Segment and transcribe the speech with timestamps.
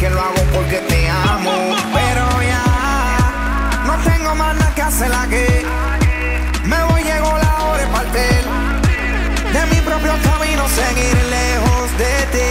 [0.00, 1.52] que lo hago porque te amo.
[1.92, 2.64] Pero ya
[3.86, 5.66] no tengo más nada que hacer que
[6.64, 8.40] me voy, llegó la hora de partir.
[9.52, 12.50] De mi propio camino, seguir lejos de ti.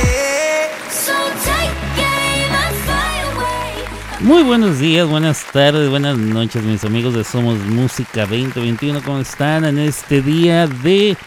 [0.91, 4.19] So take game and fly away.
[4.19, 9.01] Muy buenos días, buenas tardes, buenas noches, mis amigos de Somos Música 2021.
[9.01, 11.17] ¿Cómo están en este día de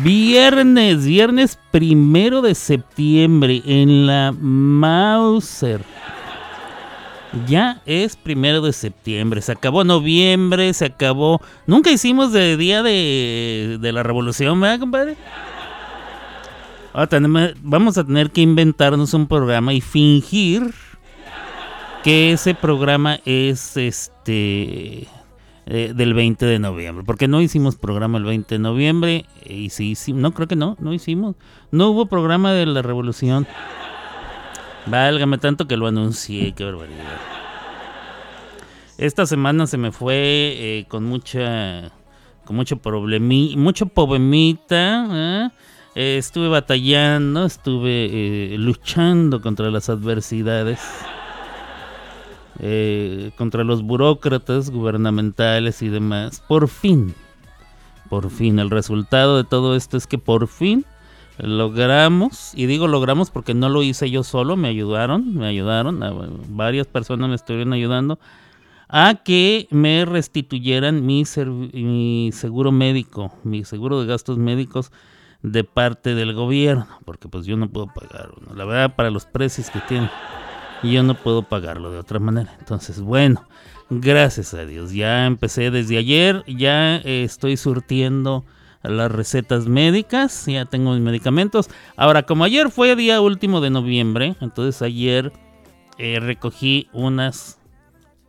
[0.00, 5.82] Viernes, viernes primero de septiembre en la Mauser.
[7.46, 11.40] Ya es primero de septiembre, se acabó noviembre, se acabó.
[11.66, 15.16] Nunca hicimos de día de, de la revolución, ¿verdad, compadre?
[17.62, 20.74] Vamos a tener que inventarnos un programa y fingir
[22.02, 25.06] que ese programa es este
[25.66, 27.04] eh, del 20 de noviembre.
[27.04, 29.26] Porque no hicimos programa el 20 de noviembre.
[29.44, 31.36] Y sí, sí, no, creo que no, no hicimos.
[31.70, 33.46] No hubo programa de la revolución.
[34.86, 37.20] Válgame tanto que lo anuncié, qué barbaridad.
[38.98, 41.92] Esta semana se me fue eh, con mucha.
[42.44, 45.06] con mucho problemita, mucho problemita.
[45.12, 45.50] ¿eh?
[45.94, 50.80] estuve batallando, estuve luchando contra las adversidades.
[52.60, 56.42] Eh, contra los burócratas gubernamentales y demás.
[56.46, 57.14] Por fin,
[58.08, 60.84] por fin, el resultado de todo esto es que por fin
[61.38, 66.00] logramos, y digo logramos porque no lo hice yo solo, me ayudaron, me ayudaron,
[66.50, 68.18] varias personas me estuvieron ayudando
[68.88, 71.24] a que me restituyeran mi,
[71.72, 74.92] mi seguro médico, mi seguro de gastos médicos
[75.42, 79.70] de parte del gobierno, porque pues yo no puedo pagar, la verdad para los precios
[79.70, 80.10] que tiene
[80.82, 82.54] y yo no puedo pagarlo de otra manera.
[82.58, 83.46] Entonces, bueno,
[83.90, 84.92] gracias a Dios.
[84.92, 88.44] Ya empecé desde ayer, ya eh, estoy surtiendo
[88.82, 91.68] las recetas médicas, ya tengo mis medicamentos.
[91.96, 95.32] Ahora, como ayer fue día último de noviembre, entonces ayer
[95.98, 97.58] eh, recogí unas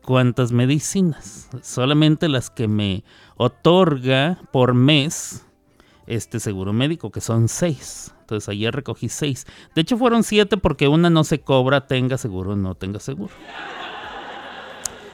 [0.03, 3.03] cuantas medicinas, solamente las que me
[3.35, 5.45] otorga por mes
[6.05, 8.13] este seguro médico, que son seis.
[8.23, 9.45] Entonces ayer recogí seis.
[9.75, 13.33] De hecho fueron siete porque una no se cobra, tenga seguro o no tenga seguro.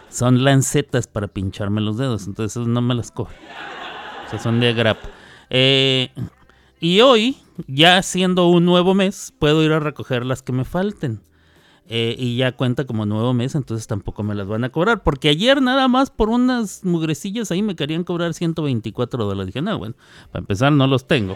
[0.10, 3.34] Son lancetas para pincharme los dedos, entonces no me las cobro.
[4.26, 5.10] O sea, son de agrapa.
[5.50, 6.10] Eh,
[6.80, 7.38] y hoy,
[7.68, 11.22] ya siendo un nuevo mes, puedo ir a recoger las que me falten.
[11.92, 15.02] Eh, y ya cuenta como nuevo mes, entonces tampoco me las van a cobrar.
[15.02, 19.48] Porque ayer nada más por unas mugrecillas ahí me querían cobrar 124 dólares.
[19.48, 19.96] Dije, no, bueno,
[20.32, 21.36] para empezar no los tengo.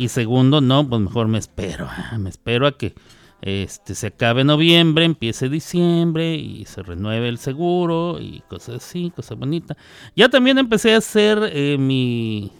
[0.00, 1.86] Y segundo, no, pues mejor me espero.
[1.88, 2.94] Ah, me espero a que
[3.42, 9.38] este, se acabe noviembre, empiece diciembre y se renueve el seguro y cosas así, cosas
[9.38, 9.76] bonitas.
[10.16, 12.50] Ya también empecé a hacer eh, mi,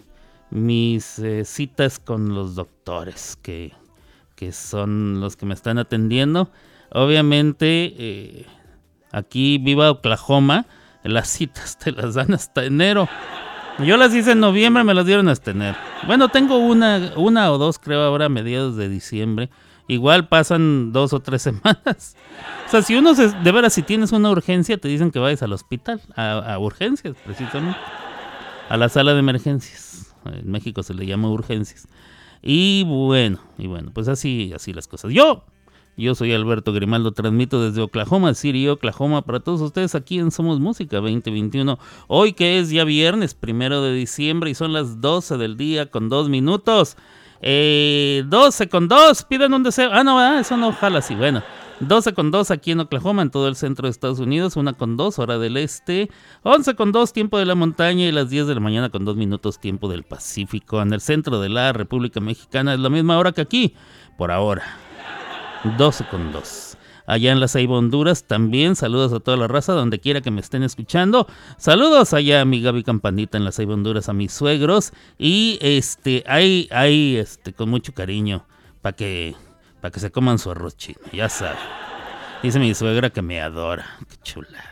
[0.49, 3.73] mis eh, citas con los doctores que
[4.41, 6.49] que son los que me están atendiendo.
[6.89, 8.47] Obviamente, eh,
[9.11, 10.65] aquí viva Oklahoma,
[11.03, 13.07] las citas te las dan hasta enero.
[13.79, 15.77] Yo las hice en noviembre, me las dieron hasta enero.
[16.05, 19.49] Bueno, tengo una, una o dos, creo, ahora a mediados de diciembre.
[19.87, 22.15] Igual pasan dos o tres semanas.
[22.67, 25.41] O sea, si uno se, de veras, si tienes una urgencia, te dicen que vayas
[25.43, 27.79] al hospital, a, a urgencias, precisamente.
[28.69, 30.15] A la sala de emergencias.
[30.25, 31.87] En México se le llama urgencias.
[32.41, 35.11] Y bueno, y bueno, pues así, así las cosas.
[35.11, 35.43] Yo,
[35.97, 40.59] yo soy Alberto Grimaldo, transmito desde Oklahoma City, Oklahoma, para todos ustedes aquí en Somos
[40.59, 41.77] Música 2021.
[42.07, 46.09] Hoy que es ya viernes, primero de diciembre, y son las 12 del día con
[46.09, 46.97] dos minutos.
[47.41, 49.89] Eh, 12 con 2, piden un deseo.
[49.91, 51.15] Ah, no, eso no jala así.
[51.15, 51.41] Bueno,
[51.79, 54.95] 12 con 2 aquí en Oklahoma, en todo el centro de Estados Unidos, 1 con
[54.95, 56.09] 2 hora del este,
[56.43, 59.15] 11 con 2 tiempo de la montaña y las 10 de la mañana con 2
[59.15, 60.81] minutos tiempo del Pacífico.
[60.81, 63.75] En el centro de la República Mexicana es la misma hora que aquí,
[64.17, 64.63] por ahora.
[65.77, 68.23] 12 con 2 allá en la Ceiba, Honduras.
[68.23, 71.27] También saludos a toda la raza, donde quiera que me estén escuchando.
[71.57, 74.93] Saludos allá a mi Gaby Campanita en la Ceiba, Honduras, a mis suegros.
[75.17, 78.45] Y este, ahí, ahí, este, con mucho cariño,
[78.81, 79.35] para que
[79.81, 81.57] para que se coman su arroz chino, ya sabe.
[82.43, 83.97] Dice mi suegra que me adora.
[84.07, 84.71] Qué chulada.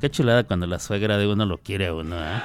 [0.00, 2.42] Qué chulada cuando la suegra de uno lo quiere a uno, ¿eh?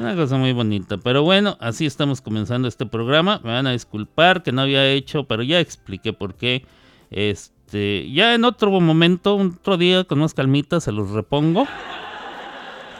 [0.00, 0.98] Una cosa muy bonita.
[0.98, 3.40] Pero bueno, así estamos comenzando este programa.
[3.44, 6.64] Me van a disculpar que no había hecho, pero ya expliqué por qué.
[7.10, 11.66] Este, ya en otro momento, otro día con más calmita, se los repongo.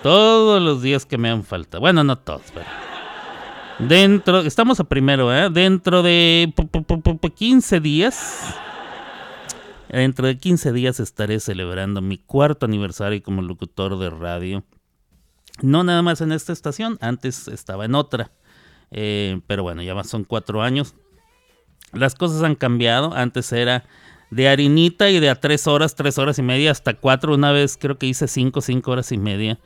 [0.02, 1.78] Todos los días que me han falta.
[1.78, 2.66] Bueno, no todos, pero.
[3.78, 5.50] Dentro, estamos a primero, ¿eh?
[5.50, 6.52] Dentro de
[7.34, 8.54] 15 días.
[9.88, 14.64] Dentro de 15 días estaré celebrando mi cuarto aniversario como locutor de radio.
[15.62, 18.32] No nada más en esta estación, antes estaba en otra.
[18.90, 20.94] Eh, pero bueno, ya son cuatro años.
[21.92, 23.14] Las cosas han cambiado.
[23.14, 23.84] Antes era
[24.30, 27.34] de harinita y de a tres horas, tres horas y media, hasta cuatro.
[27.34, 29.58] Una vez creo que hice cinco, cinco horas y media.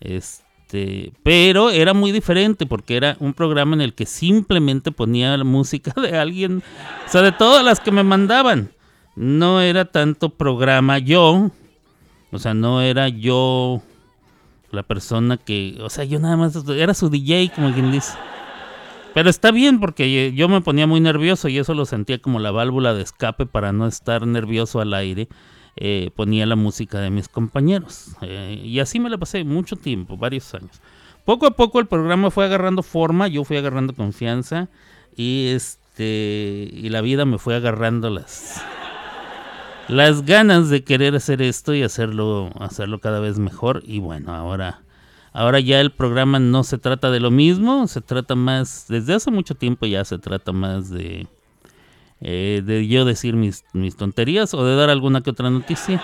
[0.00, 5.44] Este, pero era muy diferente porque era un programa en el que simplemente ponía la
[5.44, 6.62] música de alguien,
[7.06, 8.70] o sea, de todas las que me mandaban.
[9.16, 11.50] No era tanto programa yo,
[12.32, 13.82] o sea, no era yo
[14.74, 18.12] la persona que, o sea, yo nada más era su DJ, como quien dice.
[19.14, 22.50] Pero está bien porque yo me ponía muy nervioso y eso lo sentía como la
[22.50, 25.28] válvula de escape para no estar nervioso al aire.
[25.76, 28.16] Eh, ponía la música de mis compañeros.
[28.22, 30.80] Eh, y así me la pasé mucho tiempo, varios años.
[31.24, 34.68] Poco a poco el programa fue agarrando forma, yo fui agarrando confianza
[35.16, 38.62] y este y la vida me fue agarrando las
[39.88, 44.84] las ganas de querer hacer esto y hacerlo hacerlo cada vez mejor y bueno, ahora
[45.36, 49.32] Ahora ya el programa no se trata de lo mismo, se trata más, desde hace
[49.32, 51.26] mucho tiempo ya se trata más de,
[52.20, 56.00] eh, de yo decir mis, mis tonterías o de dar alguna que otra noticia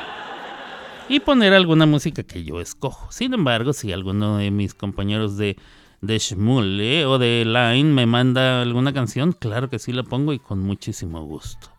[1.09, 3.13] y poner alguna música que yo escojo.
[3.13, 5.57] Sin embargo, si alguno de mis compañeros de,
[6.01, 10.41] de Shmule o de Line me manda alguna canción, claro que sí la pongo y
[10.41, 11.70] con muchísimo gusto.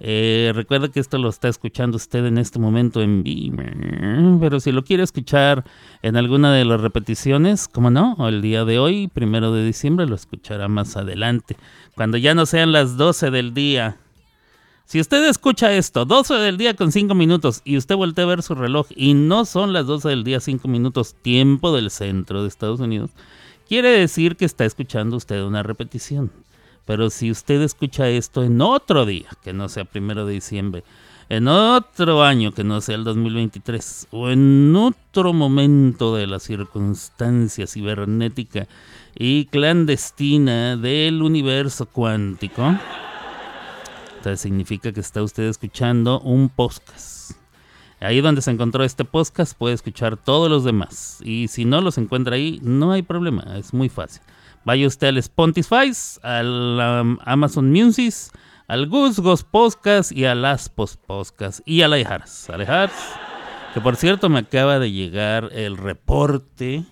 [0.00, 3.56] Eh, recuerda que esto lo está escuchando usted en este momento en vivo,
[4.40, 5.64] pero si lo quiere escuchar
[6.02, 10.14] en alguna de las repeticiones, como no, el día de hoy, primero de diciembre, lo
[10.14, 11.56] escuchará más adelante,
[11.96, 13.96] cuando ya no sean las 12 del día.
[14.84, 18.42] Si usted escucha esto, 12 del día con 5 minutos, y usted voltea a ver
[18.42, 22.48] su reloj y no son las 12 del día 5 minutos, tiempo del centro de
[22.48, 23.10] Estados Unidos,
[23.68, 26.30] quiere decir que está escuchando usted una repetición.
[26.88, 30.84] Pero si usted escucha esto en otro día, que no sea primero de diciembre,
[31.28, 37.66] en otro año que no sea el 2023, o en otro momento de la circunstancia
[37.66, 38.66] cibernética
[39.14, 42.74] y clandestina del universo cuántico,
[44.16, 47.32] entonces significa que está usted escuchando un podcast.
[48.00, 51.18] Ahí donde se encontró este podcast puede escuchar todos los demás.
[51.22, 54.22] Y si no los encuentra ahí, no hay problema, es muy fácil.
[54.68, 58.12] Vaya usted al Spotify, al um, Amazon Music,
[58.66, 62.50] al Gus Ghost Podcast y a las Post Podcast y a la Alejaras.
[63.72, 66.84] que por cierto me acaba de llegar el reporte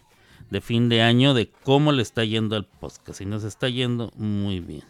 [0.48, 4.10] de fin de año de cómo le está yendo al podcast y nos está yendo
[4.16, 4.84] muy bien.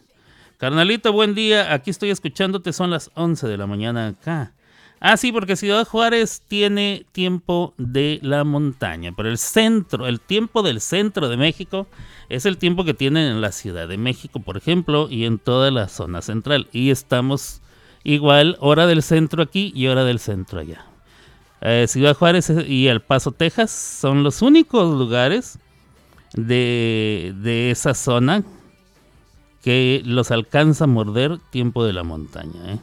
[0.56, 1.74] Carnalito, buen día.
[1.74, 2.72] Aquí estoy escuchándote.
[2.72, 4.54] Son las 11 de la mañana acá.
[5.00, 10.62] Ah, sí, porque Ciudad Juárez tiene tiempo de la montaña, pero el centro, el tiempo
[10.62, 11.88] del centro de México
[12.28, 15.70] es el tiempo que tienen en la Ciudad de México, por ejemplo, y en toda
[15.70, 16.68] la zona central.
[16.72, 17.60] Y estamos
[18.04, 20.86] igual, hora del centro aquí y hora del centro allá.
[21.60, 25.58] Eh, Ciudad Juárez y El Paso, Texas son los únicos lugares
[26.34, 28.44] de, de esa zona
[29.62, 32.74] que los alcanza a morder tiempo de la montaña.
[32.74, 32.78] ¿eh?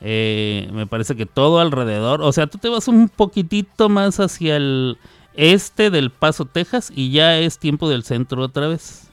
[0.00, 4.56] Eh, me parece que todo alrededor, o sea, tú te vas un poquitito más hacia
[4.56, 4.98] el
[5.38, 9.08] este del Paso, Texas, y ya es tiempo del centro otra vez.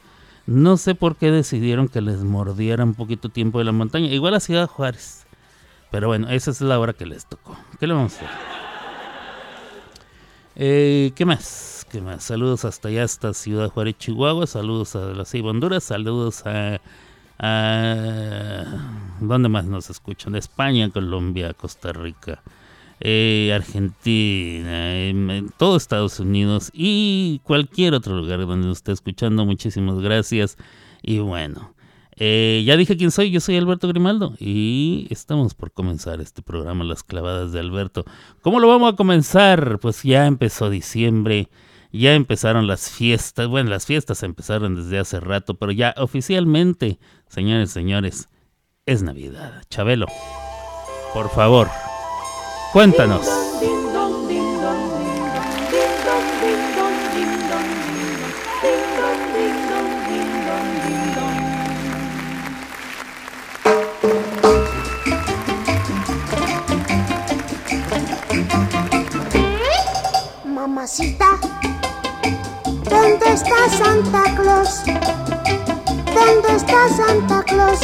[0.48, 4.34] No sé por qué decidieron que les mordiera un poquito tiempo de la montaña, igual
[4.36, 5.26] a Ciudad Juárez.
[5.92, 7.58] Pero bueno, esa es la hora que les tocó.
[7.80, 8.30] ¿Qué le vamos a hacer?
[10.56, 11.86] Eh, ¿Qué más?
[11.92, 12.24] ¿Qué más?
[12.24, 14.48] Saludos hasta allá, hasta Ciudad Juárez, Chihuahua.
[14.48, 15.84] Saludos a la Ceiba, Honduras.
[15.84, 16.80] Saludos a
[17.38, 18.64] Ah,
[19.20, 20.36] ¿Dónde más nos escuchan?
[20.36, 22.42] España, Colombia, Costa Rica,
[23.00, 29.46] eh, Argentina, en, todo Estados Unidos y cualquier otro lugar donde nos esté escuchando.
[29.46, 30.58] Muchísimas gracias.
[31.02, 31.74] Y bueno,
[32.16, 33.32] eh, ya dije quién soy.
[33.32, 38.06] Yo soy Alberto Grimaldo y estamos por comenzar este programa Las Clavadas de Alberto.
[38.42, 39.80] ¿Cómo lo vamos a comenzar?
[39.80, 41.50] Pues ya empezó diciembre
[42.00, 43.48] ya empezaron las fiestas.
[43.48, 48.30] Bueno, las fiestas empezaron desde hace rato, pero ya oficialmente, señores, señores,
[48.86, 49.64] es Navidad.
[49.70, 50.08] Chabelo,
[51.14, 51.70] por favor,
[52.76, 53.26] cuéntanos.
[70.44, 71.26] Mamacita
[72.90, 74.82] ¿Dónde está Santa Claus?
[76.14, 77.80] ¿Dónde está Santa Claus?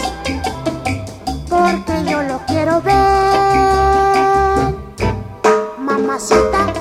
[1.48, 4.11] Porque yo lo quiero ver.
[6.02, 6.74] Mamacita,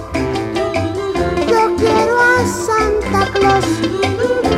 [1.46, 4.49] yo quiero a Santa Claus.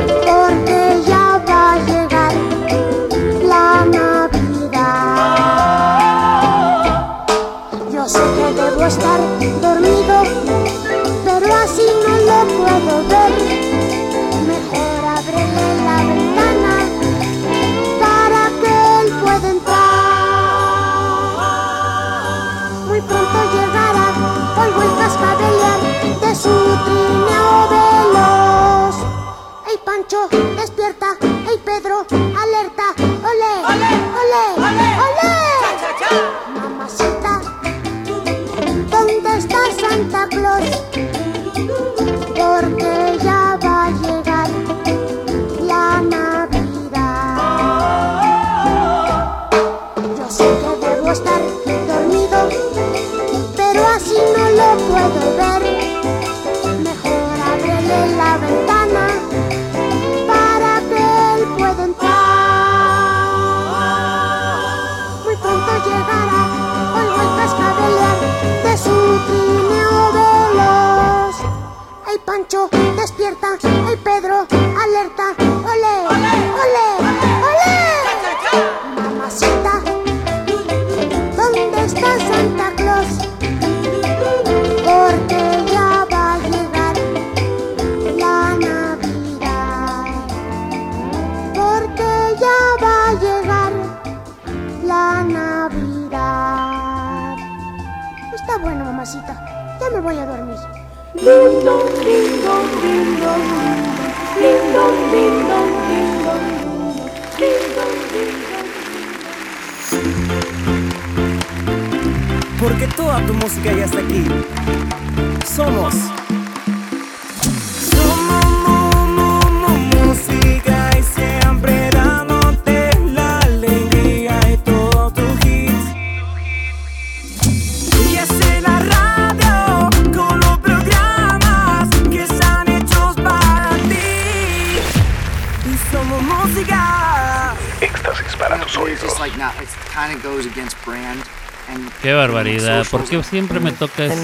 [142.93, 144.23] ¿Por qué siempre me toca eso?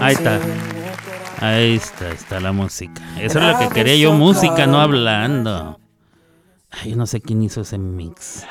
[0.00, 0.38] Ahí está.
[1.40, 3.02] Ahí está, está la música.
[3.18, 5.80] Eso es lo que quería yo, música, no hablando.
[6.70, 8.44] Ay, yo no sé quién hizo ese mix.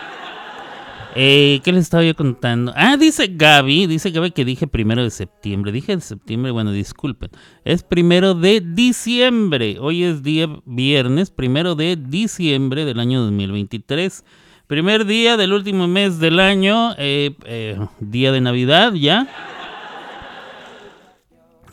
[1.14, 2.74] Eh, ¿Qué les estaba yo contando?
[2.76, 5.72] Ah, dice Gaby, dice Gaby que dije primero de septiembre.
[5.72, 7.30] Dije de septiembre, bueno, disculpen.
[7.66, 9.78] Es primero de diciembre.
[9.80, 14.24] Hoy es día viernes, primero de diciembre del año 2023.
[14.68, 19.26] Primer día del último mes del año, eh, eh, día de Navidad ya.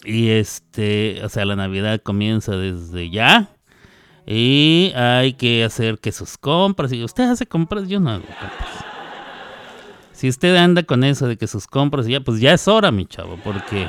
[0.05, 3.49] Y este, o sea, la Navidad comienza desde ya.
[4.27, 6.93] Y hay que hacer que sus compras.
[6.93, 8.85] Y usted hace compras, yo no hago compras.
[10.13, 13.07] Si usted anda con eso de que sus compras, ya, pues ya es hora, mi
[13.07, 13.89] chavo, porque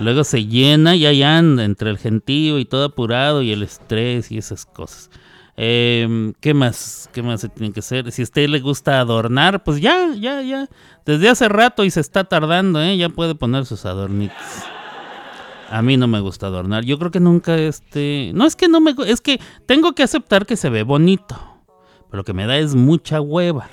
[0.00, 4.32] luego se llena y ahí anda entre el gentío y todo apurado y el estrés
[4.32, 5.10] y esas cosas.
[5.56, 7.08] Em, ¿Qué más?
[7.12, 8.10] ¿Qué más se tiene que hacer?
[8.12, 10.68] Si a usted le gusta adornar, pues ya, ya, ya.
[11.04, 12.96] Desde hace rato y se está tardando, ¿eh?
[12.96, 14.36] Ya puede poner sus adornitos.
[15.70, 16.84] A mí no me gusta adornar.
[16.84, 18.32] Yo creo que nunca este...
[18.34, 18.94] No es que no me...
[19.06, 21.36] Es que tengo que aceptar que se ve bonito.
[22.10, 23.68] Pero lo que me da es mucha hueva.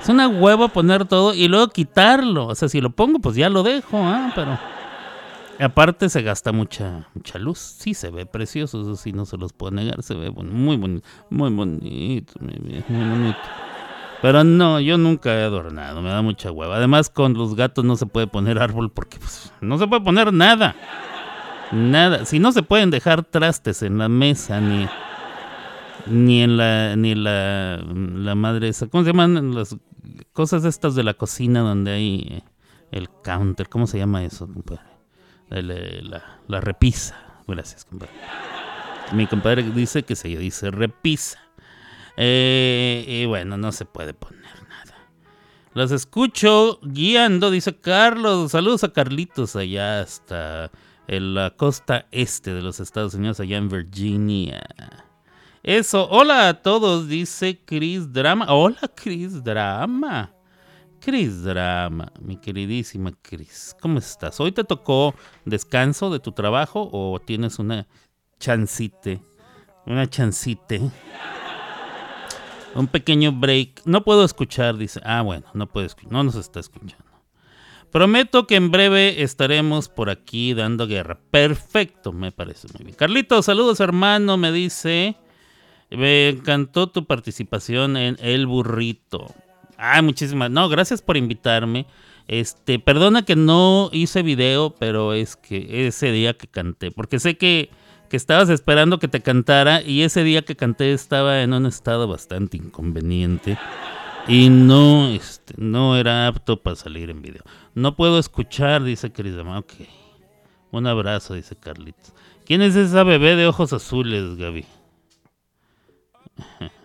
[0.00, 2.46] Es una hueva poner todo y luego quitarlo.
[2.46, 4.32] O sea, si lo pongo, pues ya lo dejo, ¿ah?
[4.34, 4.58] Pero...
[5.62, 7.58] Aparte se gasta mucha mucha luz.
[7.58, 8.82] Sí, se ve precioso.
[8.82, 10.02] Eso sí, no se los puedo negar.
[10.02, 11.06] Se ve muy bonito.
[11.30, 12.34] Muy bonito.
[12.40, 13.38] Muy bonito.
[14.20, 16.02] Pero no, yo nunca he adornado.
[16.02, 16.76] Me da mucha hueva.
[16.76, 20.32] Además, con los gatos no se puede poner árbol porque pues, no se puede poner
[20.32, 20.74] nada.
[21.70, 22.24] Nada.
[22.24, 24.86] Si no se pueden dejar trastes en la mesa ni
[26.06, 28.88] ni en la ni la, la madre esa.
[28.88, 29.76] ¿Cómo se llaman las
[30.32, 32.42] cosas estas de la cocina donde hay eh,
[32.90, 33.68] el counter?
[33.68, 34.91] ¿Cómo se llama eso, compadre?
[35.52, 37.16] El, eh, la, la repisa.
[37.46, 38.12] Gracias, compadre.
[39.12, 41.38] Mi compadre dice que se dice repisa.
[42.16, 44.94] Eh, y bueno, no se puede poner nada.
[45.74, 48.52] Los escucho guiando, dice Carlos.
[48.52, 50.70] Saludos a Carlitos allá hasta
[51.06, 54.62] en la costa este de los Estados Unidos, allá en Virginia.
[55.62, 58.46] Eso, hola a todos, dice Chris Drama.
[58.48, 60.32] Hola, Chris Drama.
[61.04, 63.74] Chris Drama, mi queridísima Chris.
[63.80, 64.38] ¿Cómo estás?
[64.38, 67.88] ¿Hoy te tocó descanso de tu trabajo o tienes una
[68.38, 69.20] chancite?
[69.84, 70.80] Una chancite.
[72.76, 73.82] Un pequeño break.
[73.84, 75.00] No puedo escuchar, dice.
[75.04, 76.12] Ah, bueno, no puedo escuchar.
[76.12, 77.04] No nos está escuchando.
[77.90, 81.18] Prometo que en breve estaremos por aquí dando guerra.
[81.32, 82.96] Perfecto, me parece muy bien.
[82.96, 85.16] Carlitos, saludos hermano, me dice.
[85.90, 89.34] Me encantó tu participación en El Burrito.
[89.84, 90.48] Ah, muchísimas.
[90.48, 91.86] No, gracias por invitarme.
[92.28, 97.36] Este, perdona que no hice video, pero es que ese día que canté, porque sé
[97.36, 97.68] que,
[98.08, 102.06] que estabas esperando que te cantara y ese día que canté estaba en un estado
[102.06, 103.58] bastante inconveniente
[104.28, 107.42] y no, este, no era apto para salir en video.
[107.74, 109.34] No puedo escuchar, dice Cris.
[109.34, 109.72] Ok.
[110.70, 112.12] Un abrazo, dice Carlitos.
[112.46, 114.64] ¿Quién es esa bebé de ojos azules, Gaby?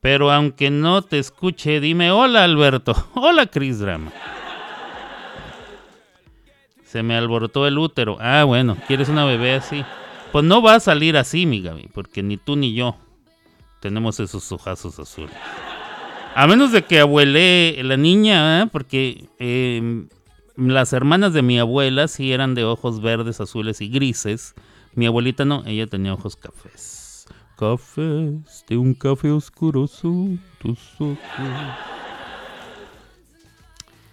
[0.00, 2.94] Pero aunque no te escuche, dime hola Alberto.
[3.14, 4.10] Hola Chris Drama.
[6.84, 8.16] Se me alborotó el útero.
[8.18, 9.84] Ah, bueno, ¿quieres una bebé así?
[10.32, 12.96] Pues no va a salir así, mi Gaby, porque ni tú ni yo
[13.80, 15.36] tenemos esos ojazos azules.
[16.34, 18.66] A menos de que abuele la niña, ¿eh?
[18.72, 20.06] porque eh,
[20.56, 24.54] las hermanas de mi abuela sí eran de ojos verdes, azules y grises.
[24.94, 26.99] Mi abuelita no, ella tenía ojos cafés.
[27.60, 31.18] Cafés de un café oscuro son tus ojos.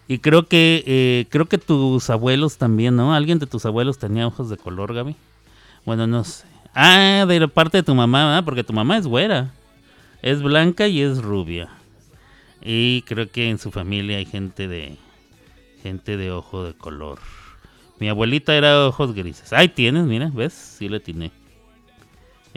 [0.06, 3.14] Y creo que eh, creo que tus abuelos también, ¿no?
[3.14, 5.16] Alguien de tus abuelos tenía ojos de color, Gaby.
[5.86, 6.46] Bueno, no sé.
[6.76, 9.54] Ah, de la parte de tu mamá, porque tu mamá es güera.
[10.22, 11.70] Es blanca y es rubia.
[12.62, 14.98] Y creo que en su familia hay gente de
[15.82, 17.20] gente de ojo de color.
[17.98, 19.54] Mi abuelita era ojos grises.
[19.54, 20.52] Ahí tienes, mira, ¿ves?
[20.52, 21.32] Sí le tiene.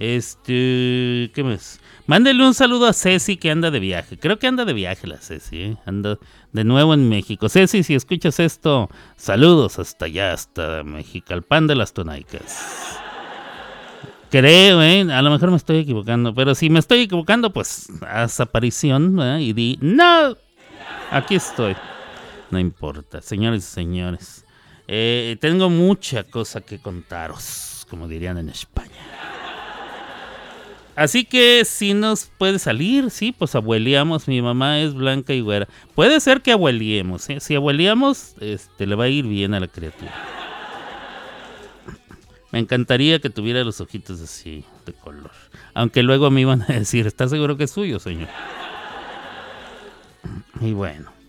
[0.01, 1.79] Este, ¿qué más?
[2.07, 4.19] Mándele un saludo a Ceci que anda de viaje.
[4.19, 5.77] Creo que anda de viaje la Ceci, ¿eh?
[5.85, 6.19] Anda
[6.53, 7.51] de nuevo en México.
[7.51, 12.99] Ceci, si escuchas esto, saludos hasta allá, hasta México, al pan de las tonaicas.
[14.31, 15.03] Creo, ¿eh?
[15.13, 19.43] A lo mejor me estoy equivocando, pero si me estoy equivocando, pues haz aparición ¿eh?
[19.43, 20.35] y di, no,
[21.11, 21.77] aquí estoy.
[22.51, 24.47] No importa, señores y señores.
[24.89, 29.40] Eh, tengo mucha cosa que contaros, como dirían en España.
[30.97, 34.29] Así que si nos puede salir, sí, pues abueleamos.
[34.29, 35.69] Mi mamá es blanca y güera.
[35.95, 37.29] Puede ser que abueliemos.
[37.31, 37.41] ¿eh?
[37.41, 40.13] Si abueleamos, este, le va a ir bien a la criatura.
[42.53, 45.31] Me encantaría que tuviera los ojitos así, de color.
[45.73, 48.29] Aunque luego me iban a decir, ¿está seguro que es suyo, señor?
[50.61, 51.20] Y bueno.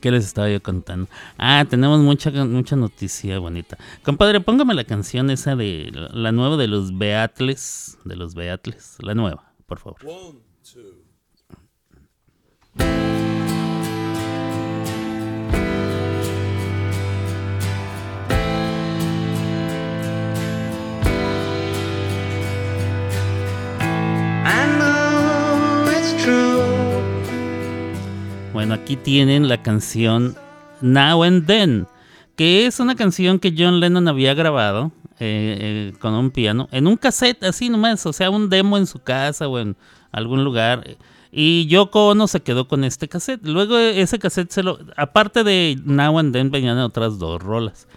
[0.00, 1.08] ¿Qué les estaba yo contando?
[1.36, 3.76] Ah, tenemos mucha, mucha noticia bonita.
[4.02, 7.98] Compadre, póngame la canción esa de la nueva de los Beatles.
[8.04, 8.96] De los Beatles.
[9.00, 9.98] La nueva, por favor.
[28.60, 30.36] Bueno, aquí tienen la canción
[30.82, 31.86] Now and Then,
[32.36, 36.86] que es una canción que John Lennon había grabado eh, eh, con un piano, en
[36.86, 39.78] un cassette así nomás, o sea, un demo en su casa o en
[40.12, 40.98] algún lugar.
[41.32, 43.40] Y Yoko Ono se quedó con este cassette.
[43.46, 47.88] Luego ese cassette se lo, aparte de Now and Then venían otras dos rolas.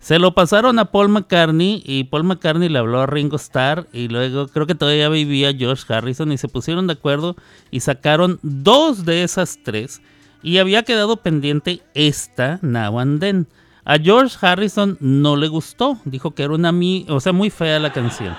[0.00, 4.08] Se lo pasaron a Paul McCartney y Paul McCartney le habló a Ringo Starr y
[4.08, 7.36] luego creo que todavía vivía George Harrison y se pusieron de acuerdo
[7.70, 10.00] y sacaron dos de esas tres
[10.42, 13.46] y había quedado pendiente esta Now and Then.
[13.84, 17.78] A George Harrison no le gustó, dijo que era una mi, o sea, muy fea
[17.78, 18.34] la canción.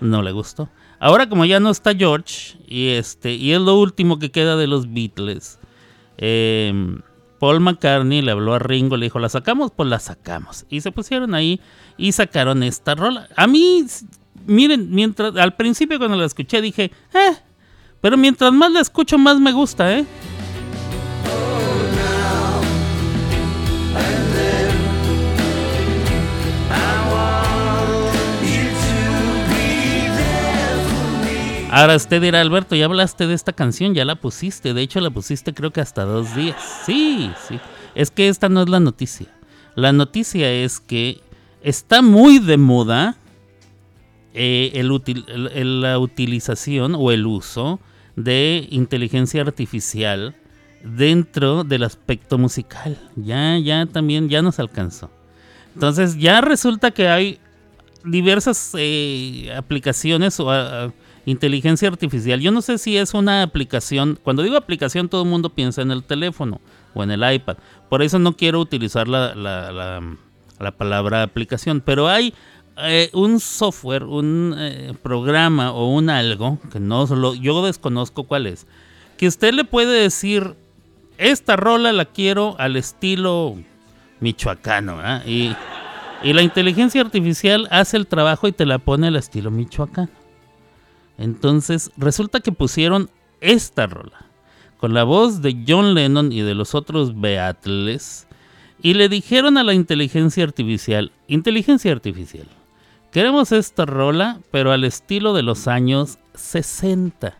[0.00, 0.70] No le gustó.
[0.98, 4.68] Ahora como ya no está George y este y es lo último que queda de
[4.68, 5.58] los Beatles.
[6.16, 6.72] Eh,
[7.38, 9.72] Paul McCartney le habló a Ringo, le dijo, ¿la sacamos?
[9.74, 10.66] Pues la sacamos.
[10.68, 11.60] Y se pusieron ahí
[11.96, 13.28] y sacaron esta rola.
[13.36, 13.84] A mí,
[14.46, 17.36] miren, mientras al principio cuando la escuché dije, eh,
[18.00, 20.06] pero mientras más la escucho más me gusta, ¿eh?
[31.76, 34.72] Ahora usted dirá, Alberto, ya hablaste de esta canción, ya la pusiste.
[34.72, 36.56] De hecho, la pusiste creo que hasta dos días.
[36.86, 37.60] Sí, sí.
[37.94, 39.26] Es que esta no es la noticia.
[39.74, 41.20] La noticia es que
[41.60, 43.16] está muy de moda
[44.32, 47.78] eh, la utilización o el uso
[48.16, 50.34] de inteligencia artificial
[50.82, 52.96] dentro del aspecto musical.
[53.16, 55.10] Ya, ya también, ya nos alcanzó.
[55.74, 57.38] Entonces ya resulta que hay
[58.02, 60.90] diversas eh, aplicaciones o ah,
[61.26, 62.40] inteligencia artificial.
[62.40, 64.18] Yo no sé si es una aplicación.
[64.22, 66.60] Cuando digo aplicación, todo el mundo piensa en el teléfono
[66.94, 67.58] o en el iPad.
[67.90, 70.16] Por eso no quiero utilizar la, la- la-
[70.58, 71.82] la palabra aplicación.
[71.84, 72.32] Pero hay
[72.78, 78.46] eh, un software, un eh, programa o un algo que no solo yo desconozco cuál
[78.46, 78.66] es.
[79.18, 80.54] Que usted le puede decir
[81.18, 83.56] esta rola la quiero al estilo
[84.20, 85.26] michoacano, ¿verdad?
[85.26, 85.54] Y,
[86.22, 90.08] y la inteligencia artificial hace el trabajo y te la pone al estilo michoacano.
[91.18, 94.26] Entonces, resulta que pusieron esta rola
[94.78, 98.26] con la voz de John Lennon y de los otros Beatles
[98.82, 102.46] y le dijeron a la inteligencia artificial, inteligencia artificial,
[103.10, 107.36] queremos esta rola, pero al estilo de los años 60,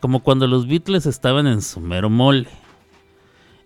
[0.00, 2.48] como cuando los Beatles estaban en su mero mole.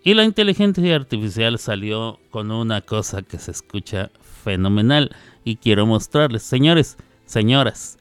[0.05, 4.11] Y la inteligencia artificial salió con una cosa que se escucha
[4.45, 6.45] fenomenal y quiero mostrarles.
[6.45, 7.98] Señores, señoras,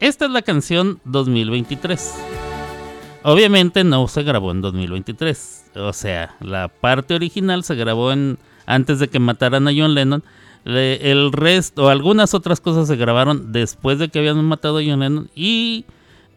[0.00, 2.14] esta es la canción 2023.
[3.24, 5.70] Obviamente no se grabó en 2023.
[5.76, 10.22] O sea, la parte original se grabó en antes de que mataran a John Lennon.
[10.64, 14.82] Le- el resto, o algunas otras cosas se grabaron después de que habían matado a
[14.84, 15.30] John Lennon.
[15.34, 15.84] Y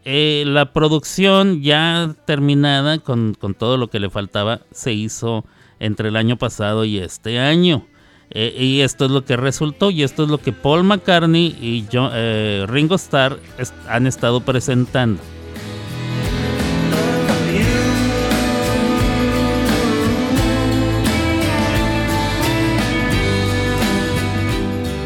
[0.06, 5.46] eh, la producción ya terminada con, con todo lo que le faltaba se hizo
[5.80, 7.86] entre el año pasado y este año.
[8.34, 11.86] Eh, y esto es lo que resultó y esto es lo que Paul McCartney y
[11.94, 13.38] eh, Ringo Starr
[13.88, 15.22] han estado presentando.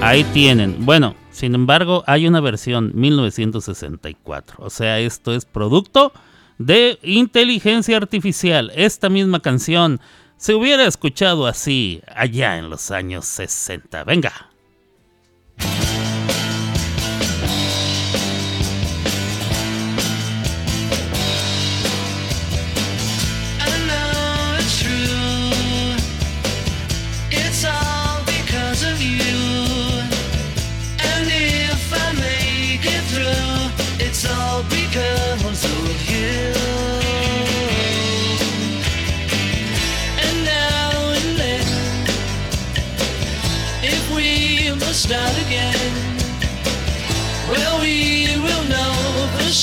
[0.02, 0.86] Ahí tienen.
[0.86, 4.56] Bueno, Sin embargo, hay una versión 1964.
[4.60, 6.14] O sea, esto es producto
[6.58, 8.72] de inteligencia artificial.
[8.74, 10.00] Esta misma canción
[10.38, 14.04] se hubiera escuchado así allá en los años 60.
[14.04, 14.50] Venga.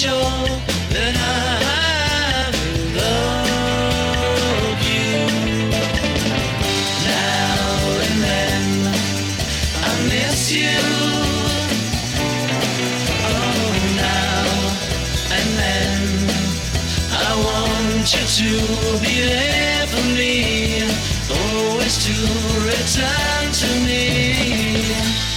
[0.04, 2.50] That I
[2.98, 5.14] love you.
[7.06, 7.62] Now
[8.06, 8.64] and then,
[9.74, 10.80] I miss you.
[13.30, 14.46] Oh, now
[15.38, 16.02] and then,
[17.12, 18.50] I want you to
[19.00, 20.34] be there for me,
[21.30, 22.14] always to
[22.66, 24.02] return to me.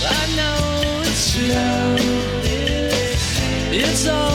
[0.04, 1.36] I know it's.
[3.78, 4.35] It's all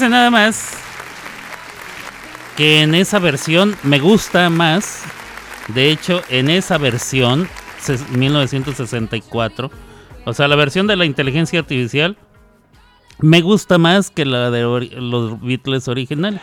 [0.00, 0.72] Nada más
[2.56, 5.02] que en esa versión me gusta más.
[5.68, 7.48] De hecho, en esa versión,
[7.82, 9.70] ses- 1964,
[10.26, 12.16] o sea, la versión de la inteligencia artificial,
[13.18, 16.40] me gusta más que la de los Beatles originales.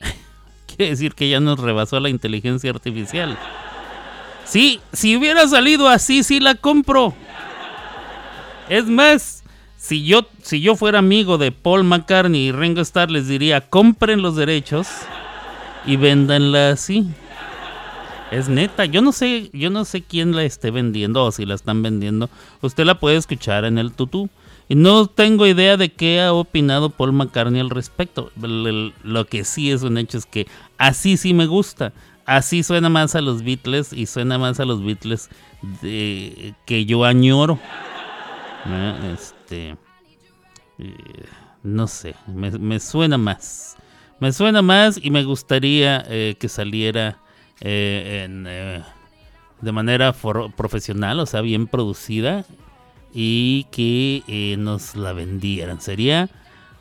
[0.66, 3.36] Quiere decir que ya nos rebasó la inteligencia artificial.
[4.44, 7.14] Sí, si hubiera salido así, sí la compro.
[8.68, 9.39] Es más,
[9.80, 14.20] si yo, si yo fuera amigo de Paul McCartney y Ringo Starr, les diría, compren
[14.20, 14.86] los derechos
[15.86, 17.06] y véndanla así.
[18.30, 21.54] Es neta, yo no sé, yo no sé quién la esté vendiendo o si la
[21.54, 22.28] están vendiendo.
[22.60, 24.28] Usted la puede escuchar en el tutú.
[24.68, 28.30] Y no tengo idea de qué ha opinado Paul McCartney al respecto.
[28.36, 31.94] Lo que sí es un hecho es que así sí me gusta.
[32.26, 35.30] Así suena más a los Beatles y suena más a los Beatles
[35.80, 37.58] de, que yo añoro.
[38.66, 39.39] ¿no?
[39.50, 39.76] Este,
[40.78, 41.26] eh,
[41.64, 43.76] no sé, me, suena más.
[44.20, 47.18] Me suena más y me gustaría eh, que saliera
[47.60, 48.82] eh,
[49.60, 50.12] de manera
[50.56, 52.44] profesional, o sea, bien producida
[53.12, 55.80] y que nos la vendieran.
[55.80, 56.30] Sería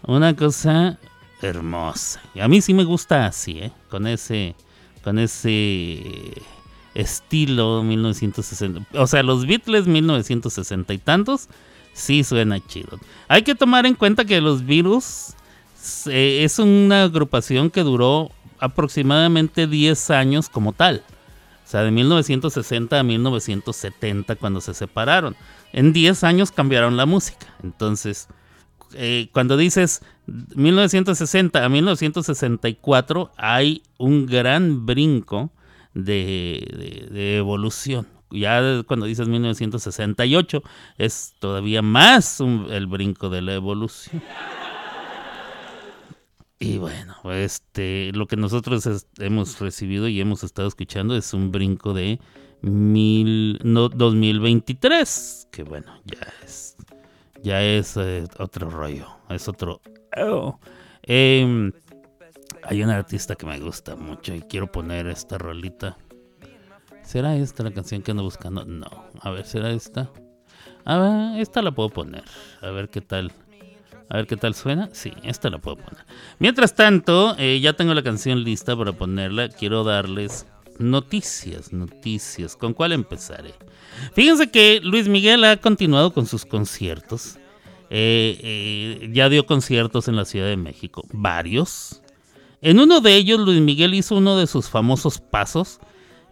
[0.04, 1.00] una cosa
[1.42, 2.22] hermosa.
[2.40, 3.72] A mí sí me gusta así.
[3.90, 4.54] Con ese,
[5.04, 6.04] con ese
[6.94, 8.86] estilo 1960.
[8.94, 11.50] O sea, los Beatles 1960 y tantos
[11.94, 13.00] sí suena chido.
[13.28, 15.34] Hay que tomar en cuenta que los Virus
[16.08, 21.04] eh, es una agrupación que duró aproximadamente 10 años como tal.
[21.66, 25.36] O sea, de 1960 a 1970 cuando se separaron.
[25.72, 27.46] En 10 años cambiaron la música.
[27.64, 28.28] Entonces,
[28.94, 30.02] eh, cuando dices
[30.56, 35.52] 1960 a 1964 hay un gran brinco
[35.94, 38.08] de, evolución.
[38.32, 40.62] Ya cuando dices 1968
[40.98, 44.22] es todavía más el brinco de la evolución.
[46.62, 51.94] Y bueno, este, lo que nosotros hemos recibido y hemos estado escuchando es un brinco
[51.94, 52.20] de
[52.62, 56.76] mil, no, 2023, que bueno, ya es,
[57.42, 59.80] ya es eh, otro rollo, es otro...
[60.18, 60.60] oh.
[61.04, 61.72] Em,
[62.64, 65.98] hay un artista que me gusta mucho y quiero poner esta rolita.
[67.10, 68.66] ¿Será esta la canción que ando buscando?
[68.66, 68.88] No.
[69.22, 70.12] A ver, ¿será esta?
[71.38, 72.24] Esta la puedo poner.
[72.62, 73.32] A ver qué tal.
[74.10, 74.90] A ver qué tal suena.
[74.94, 76.06] Sí, esta la puedo poner.
[76.38, 79.50] Mientras tanto, eh, ya tengo la canción lista para ponerla.
[79.50, 80.46] Quiero darles
[80.78, 82.56] noticias, noticias.
[82.56, 83.56] ¿Con cuál empezaré?
[84.14, 87.40] Fíjense que Luis Miguel ha continuado con sus conciertos.
[87.90, 92.04] Eh, eh, ya dio conciertos en la Ciudad de México, varios.
[92.62, 95.80] En uno de ellos, Luis Miguel hizo uno de sus famosos pasos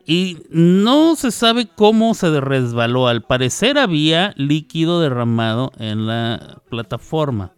[0.08, 3.08] y no se sabe cómo se resbaló.
[3.08, 7.52] Al parecer había líquido derramado en la plataforma,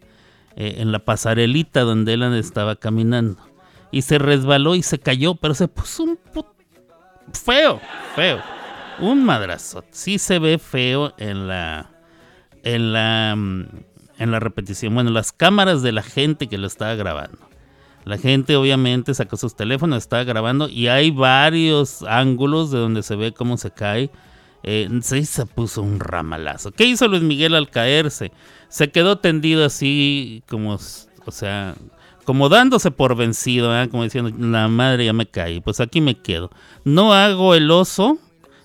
[0.55, 3.37] eh, en la pasarelita donde él estaba caminando.
[3.91, 6.45] Y se resbaló y se cayó, pero se puso un pu-
[7.33, 7.79] feo,
[8.15, 8.41] feo.
[8.99, 9.83] Un madrazo.
[9.91, 11.89] Sí se ve feo en la
[12.63, 13.65] en la mm,
[14.17, 14.93] en la repetición.
[14.93, 17.37] Bueno, las cámaras de la gente que lo estaba grabando.
[18.05, 23.15] La gente obviamente sacó sus teléfonos, estaba grabando y hay varios ángulos de donde se
[23.15, 24.09] ve cómo se cae.
[24.63, 26.71] Eh, se puso un ramalazo.
[26.71, 28.31] ¿Qué hizo Luis Miguel al caerse?
[28.67, 30.77] Se quedó tendido así como,
[31.25, 31.75] o sea,
[32.25, 33.89] como dándose por vencido, ¿eh?
[33.89, 36.51] como diciendo, la madre ya me caí, pues aquí me quedo.
[36.83, 38.19] No hago el oso,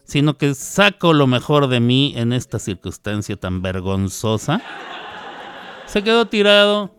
[0.05, 4.61] sino que saco lo mejor de mí en esta circunstancia tan vergonzosa.
[5.87, 6.94] Se quedó tirado,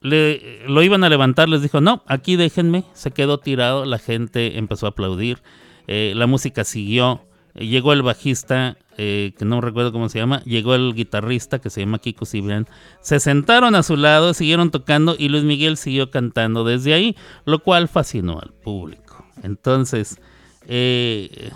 [0.00, 4.58] le, lo iban a levantar, les dijo, no, aquí déjenme, se quedó tirado, la gente
[4.58, 5.42] empezó a aplaudir,
[5.86, 7.22] eh, la música siguió,
[7.54, 11.70] eh, llegó el bajista, eh, que no recuerdo cómo se llama, llegó el guitarrista, que
[11.70, 12.66] se llama Kiko Cibrián,
[13.00, 17.60] se sentaron a su lado, siguieron tocando y Luis Miguel siguió cantando desde ahí, lo
[17.60, 19.24] cual fascinó al público.
[19.42, 20.20] Entonces,
[20.66, 21.50] eh,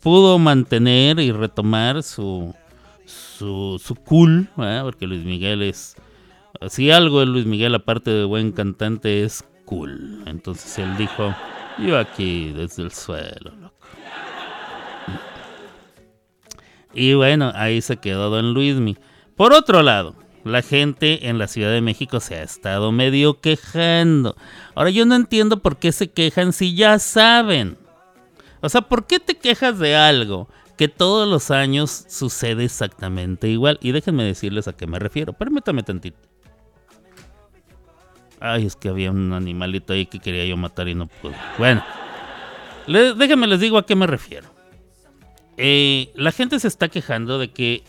[0.00, 2.54] pudo mantener y retomar su,
[3.06, 5.96] su, cool, porque Luis Miguel es,
[6.68, 10.22] si algo es Luis Miguel, aparte de buen cantante, es cool.
[10.26, 11.34] Entonces él dijo,
[11.78, 13.74] yo aquí desde el suelo, loco.
[16.94, 18.96] Y bueno, ahí se quedó Don Luismi.
[19.36, 20.14] Por otro lado,
[20.44, 24.36] la gente en la Ciudad de México se ha estado medio quejando.
[24.76, 27.76] Ahora yo no entiendo por qué se quejan si ya saben.
[28.60, 33.78] O sea, ¿por qué te quejas de algo que todos los años sucede exactamente igual?
[33.82, 35.32] Y déjenme decirles a qué me refiero.
[35.32, 36.33] Permítame tantito.
[38.46, 41.34] Ay, es que había un animalito ahí que quería yo matar y no pude.
[41.56, 41.82] Bueno,
[42.86, 44.50] déjenme les digo a qué me refiero.
[45.56, 47.84] Eh, la gente se está quejando de que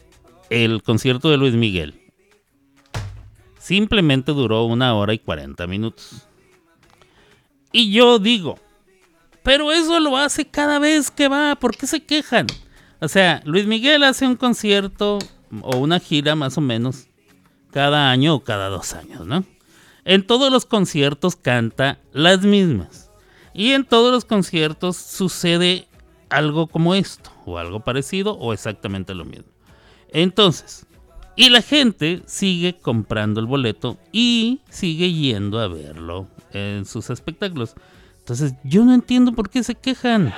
[0.49, 1.99] el concierto de Luis Miguel
[3.59, 6.25] simplemente duró una hora y 40 minutos.
[7.73, 8.57] Y yo digo,
[9.43, 12.47] pero eso lo hace cada vez que va, ¿por qué se quejan?
[13.01, 15.19] O sea, Luis Miguel hace un concierto
[15.63, 17.09] o una gira más o menos
[17.71, 19.43] cada año o cada dos años, ¿no?
[20.05, 23.11] En todos los conciertos canta las mismas.
[23.53, 25.87] Y en todos los conciertos sucede
[26.29, 29.51] algo como esto, o algo parecido, o exactamente lo mismo.
[30.09, 30.85] Entonces,
[31.35, 37.75] y la gente sigue comprando el boleto y sigue yendo a verlo en sus espectáculos.
[38.19, 40.33] Entonces, yo no entiendo por qué se quejan.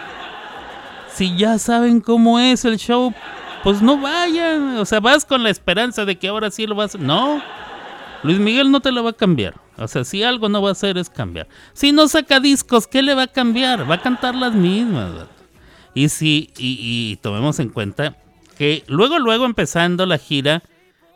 [1.14, 3.14] Si ya saben cómo es el show,
[3.64, 4.78] pues no vayan.
[4.78, 6.98] O sea, vas con la esperanza de que ahora sí lo vas.
[6.98, 7.42] No.
[8.28, 9.56] Luis Miguel no te lo va a cambiar.
[9.78, 11.48] O sea, si algo no va a hacer es cambiar.
[11.72, 13.90] Si no saca discos, ¿qué le va a cambiar?
[13.90, 15.28] Va a cantar las mismas.
[15.94, 18.18] Y si, y, y tomemos en cuenta
[18.58, 20.62] que luego, luego empezando la gira,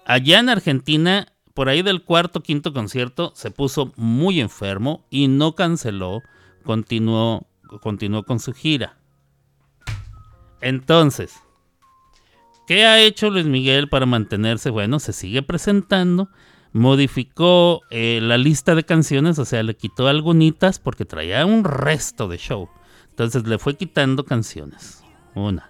[0.06, 5.54] allá en Argentina, por ahí del cuarto, quinto concierto, se puso muy enfermo y no
[5.54, 6.22] canceló,
[6.64, 7.46] continuó,
[7.82, 8.98] continuó con su gira.
[10.62, 11.34] Entonces,
[12.68, 14.70] ¿qué ha hecho Luis Miguel para mantenerse?
[14.70, 16.30] Bueno, se sigue presentando,
[16.74, 22.28] modificó eh, la lista de canciones, o sea, le quitó algunitas porque traía un resto
[22.28, 22.70] de show.
[23.10, 25.04] Entonces le fue quitando canciones.
[25.36, 25.70] Una.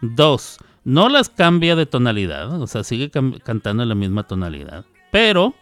[0.00, 4.84] Dos, no las cambia de tonalidad, o sea, sigue cantando en la misma tonalidad.
[5.10, 5.54] Pero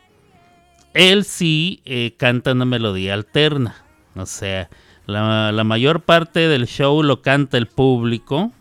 [0.94, 3.84] él sí eh, canta una melodía alterna.
[4.16, 4.70] O sea,
[5.06, 8.52] la, la mayor parte del show lo canta el público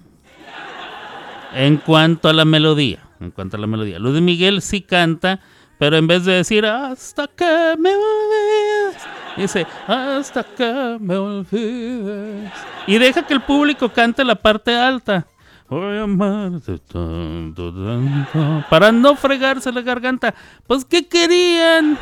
[1.54, 3.04] en cuanto a la melodía.
[3.20, 4.00] En cuanto a la melodía.
[4.00, 5.42] Luis Miguel sí canta,
[5.80, 9.02] Pero en vez de decir hasta que me olvides,
[9.38, 12.52] dice hasta que me olvides.
[12.86, 15.26] Y deja que el público cante la parte alta.
[15.70, 20.34] Voy a amarte tanto, tanto, para no fregarse la garganta.
[20.68, 21.98] Pues, ¿qué querían?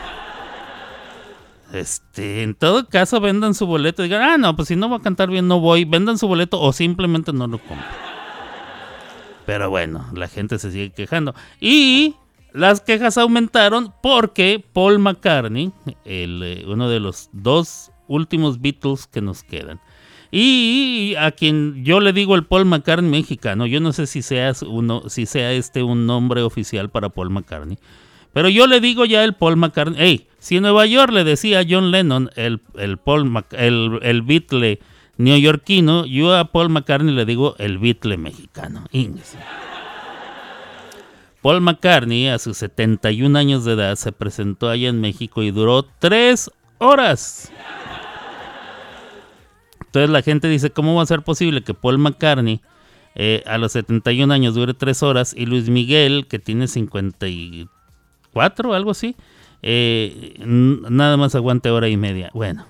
[1.73, 4.03] Este, en todo caso, vendan su boleto.
[4.03, 5.83] Digan, ah, no, pues si no va a cantar bien, no voy.
[5.83, 7.89] Vendan su boleto o simplemente no lo compren.
[9.45, 11.35] Pero bueno, la gente se sigue quejando.
[11.59, 12.15] Y
[12.57, 15.71] las quejas aumentaron porque Paul McCartney,
[16.05, 19.79] el, eh, uno de los dos últimos Beatles que nos quedan,
[20.31, 24.51] y a quien yo le digo el Paul McCartney mexicano, yo no sé si sea,
[24.67, 27.77] uno, si sea este un nombre oficial para Paul McCartney,
[28.33, 29.95] pero yo le digo ya el Paul McCartney.
[29.97, 34.21] Hey, si en Nueva York le decía John Lennon el, el, Paul Mac- el, el
[34.21, 34.79] Beatle
[35.17, 38.85] neoyorquino, yo a Paul McCartney le digo el Beatle mexicano.
[38.91, 39.37] Ínguese.
[41.47, 45.83] Paul McCartney, a sus 71 años de edad, se presentó allá en México y duró
[45.83, 47.53] tres horas.
[49.85, 52.59] Entonces la gente dice, ¿cómo va a ser posible que Paul McCartney
[53.15, 58.73] eh, a los 71 años dure tres horas y Luis Miguel, que tiene 54 o
[58.73, 59.15] algo así,
[59.61, 62.29] eh, nada más aguante hora y media?
[62.33, 62.65] Bueno.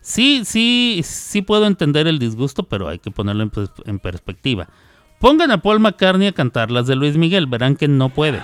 [0.00, 3.50] Sí, sí, sí puedo entender el disgusto, pero hay que ponerlo en,
[3.86, 4.68] en perspectiva.
[5.22, 8.42] Pongan a Paul McCartney a cantar las de Luis Miguel, verán que no puede.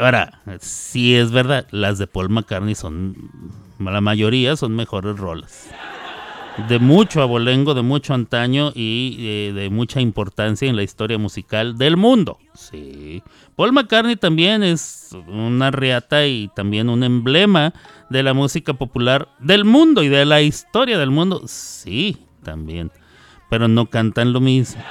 [0.00, 3.14] Ahora, sí es verdad, las de Paul McCartney son,
[3.78, 5.68] la mayoría son mejores rolas.
[6.68, 11.76] De mucho abolengo, de mucho antaño y eh, de mucha importancia en la historia musical
[11.76, 12.38] del mundo.
[12.54, 13.22] Sí.
[13.56, 17.74] Paul McCartney también es una reata y también un emblema
[18.08, 21.42] de la música popular del mundo y de la historia del mundo.
[21.46, 22.90] Sí, también.
[23.50, 24.82] Pero no cantan lo mismo.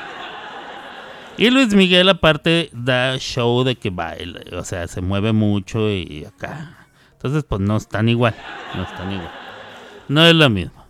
[1.38, 6.26] Y Luis Miguel aparte da show de que baila, o sea, se mueve mucho y
[6.26, 6.88] acá.
[7.14, 8.36] Entonces, pues no están igual,
[8.76, 9.32] no están igual.
[10.08, 10.84] No es lo mismo.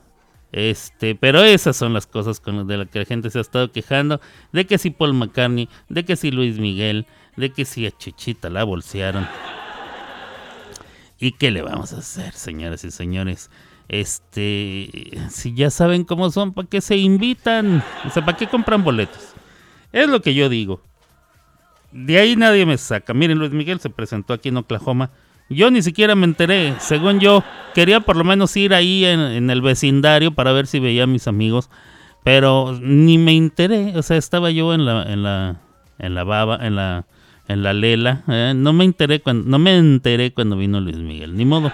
[0.51, 3.41] Este, pero esas son las cosas con las de las que la gente se ha
[3.41, 4.21] estado quejando,
[4.51, 8.49] de que si Paul McCartney, de que si Luis Miguel, de que si a Chuchita
[8.49, 9.27] la bolsearon.
[11.19, 13.49] ¿Y qué le vamos a hacer, señoras y señores?
[13.89, 14.89] Este,
[15.29, 17.83] si ya saben cómo son, ¿para qué se invitan?
[18.05, 19.33] O sea, ¿para qué compran boletos?
[19.91, 20.81] Es lo que yo digo.
[21.91, 23.13] De ahí nadie me saca.
[23.13, 25.11] Miren, Luis Miguel se presentó aquí en Oklahoma.
[25.49, 26.73] Yo ni siquiera me enteré.
[26.79, 27.43] Según yo,
[27.75, 31.27] quería por lo menos ir ahí en, el vecindario para ver si veía a mis
[31.27, 31.69] amigos.
[32.23, 33.95] Pero ni me enteré.
[33.95, 35.57] O sea, estaba yo en la, en la,
[35.99, 37.05] en la baba, en la,
[37.47, 38.23] en la lela.
[38.27, 41.35] eh, No me enteré cuando, no me enteré cuando vino Luis Miguel.
[41.35, 41.71] Ni modo.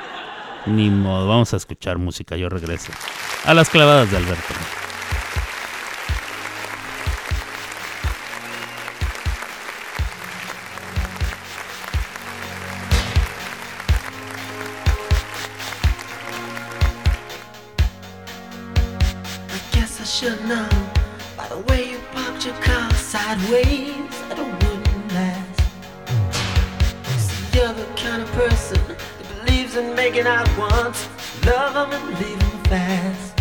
[0.65, 1.27] Ni modo.
[1.27, 2.35] Vamos a escuchar música.
[2.35, 2.91] Yo regreso.
[3.45, 4.53] A las clavadas de Alberto.
[19.49, 20.67] I guess I should know
[21.37, 23.98] by the way you parked your car sideways
[29.79, 31.07] in making out once,
[31.45, 33.33] love 'em and leave 'em fast.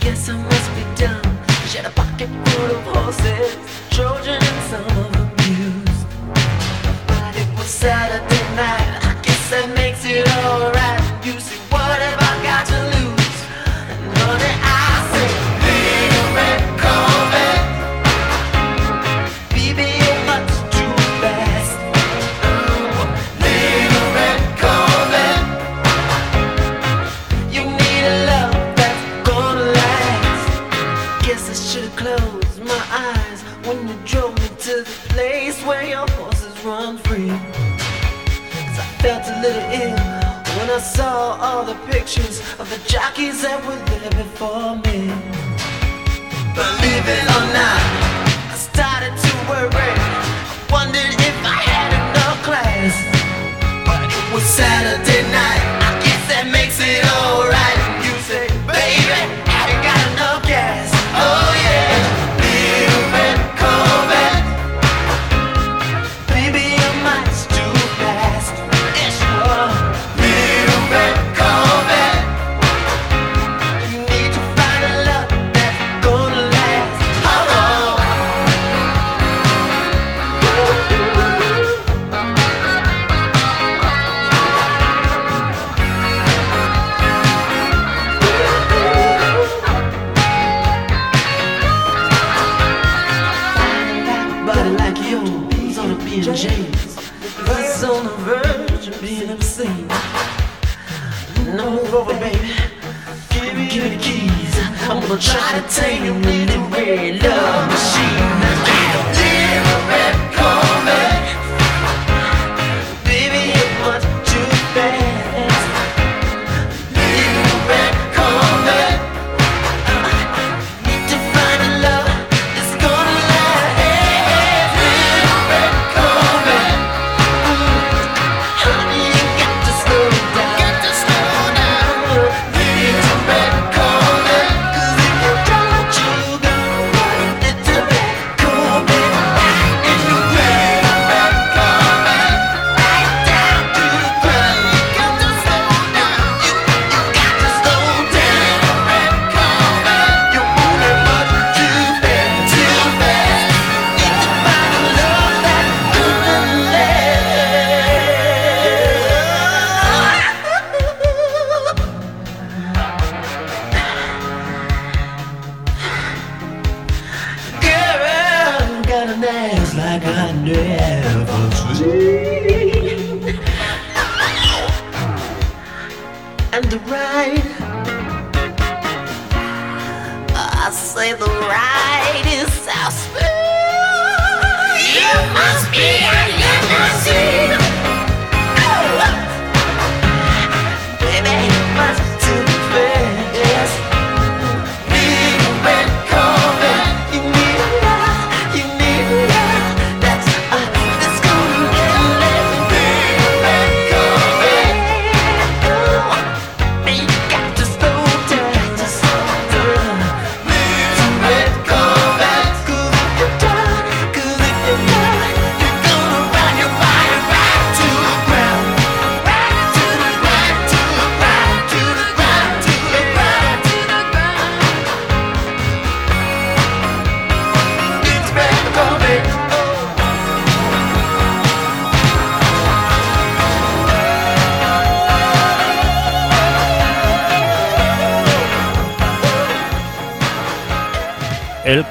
[0.00, 1.30] Guess I must be dumb.
[1.68, 3.52] She had a pocket full of horses,
[3.90, 5.30] Trojan and some of them
[5.62, 6.06] used.
[7.10, 8.92] But it was Saturday night.
[9.10, 10.77] I guess that makes it alright.
[40.98, 45.06] Saw all the pictures of the jockeys that were there before me.
[46.58, 47.80] Believe it or not,
[48.50, 50.07] I started to worry.
[101.90, 102.52] Move over, baby.
[103.30, 104.54] Give me, the keys.
[104.88, 107.77] I'm gonna try to tame you in the red love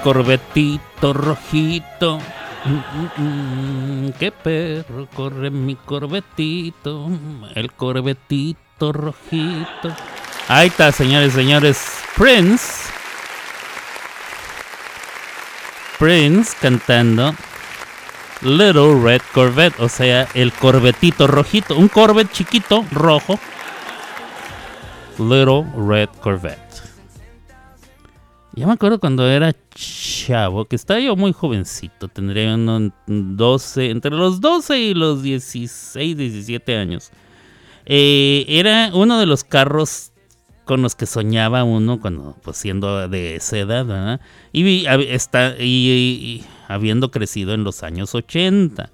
[0.07, 2.17] corvetito rojito.
[2.63, 7.09] Mm, mm, mm, qué perro corre mi corvetito.
[7.55, 9.93] El corvetito rojito.
[10.47, 11.85] Ahí está, señores, señores.
[12.15, 12.89] Prince.
[15.99, 17.35] Prince cantando
[18.43, 23.37] Little Red Corvette, o sea, el corvetito rojito, un Corvette chiquito, rojo.
[25.17, 26.86] Little Red Corvette.
[28.57, 34.09] Ya me acuerdo cuando era chavo, que estaba yo muy jovencito, tendría unos 12, entre
[34.09, 37.11] los 12 y los 16, 17 años.
[37.85, 40.11] Eh, era uno de los carros
[40.65, 44.21] con los que soñaba uno cuando, pues siendo de esa edad, ¿verdad?
[44.51, 48.89] Y, está, y, habiendo crecido en los años 80,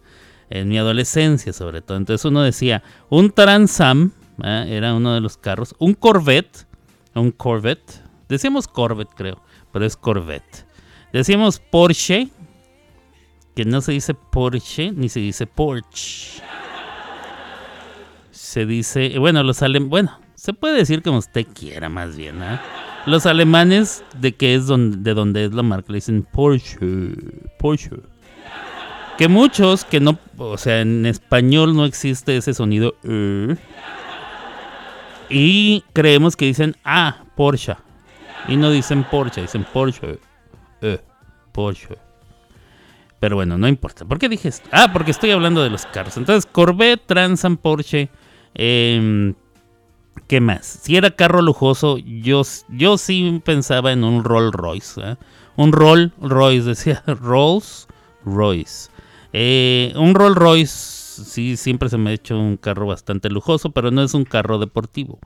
[0.49, 1.95] en mi adolescencia sobre todo.
[1.95, 4.67] Entonces uno decía, un Trans Am, ¿verdad?
[4.67, 6.67] era uno de los carros, un Corvette,
[7.15, 9.41] un Corvette, decíamos Corvette creo,
[9.73, 10.65] pero es Corvette.
[11.11, 12.29] Decíamos Porsche,
[13.55, 16.41] que no se dice Porsche ni se dice Porsche.
[18.31, 22.61] Se dice, bueno, los alemanes, bueno, se puede decir como usted quiera más bien, ¿ah?
[23.05, 26.77] Los alemanes, de que es donde, de donde es la marca, le dicen Porsche,
[27.59, 27.89] Porsche.
[29.17, 32.95] Que muchos que no, o sea, en español no existe ese sonido.
[33.03, 33.55] eh,
[35.29, 37.75] y creemos que dicen, ah, Porsche.
[38.47, 40.19] Y no dicen Porsche, dicen Porsche.
[40.81, 40.99] Eh,
[41.51, 41.97] Porsche.
[43.19, 44.03] Pero bueno, no importa.
[44.03, 44.67] ¿Por qué dije esto?
[44.71, 46.17] Ah, porque estoy hablando de los carros.
[46.17, 48.09] Entonces, Corvette, Transam, Porsche.
[48.53, 49.33] em,
[50.27, 50.65] ¿Qué más?
[50.83, 55.01] Si era carro lujoso, yo, yo sí pensaba en un Rolls Royce.
[55.01, 55.15] ¿eh?
[55.55, 57.87] Un Rolls Royce, decía Rolls
[58.25, 58.89] Royce.
[59.33, 63.89] Eh, un Rolls Royce, sí, siempre se me ha hecho un carro bastante lujoso, pero
[63.89, 65.19] no es un carro deportivo.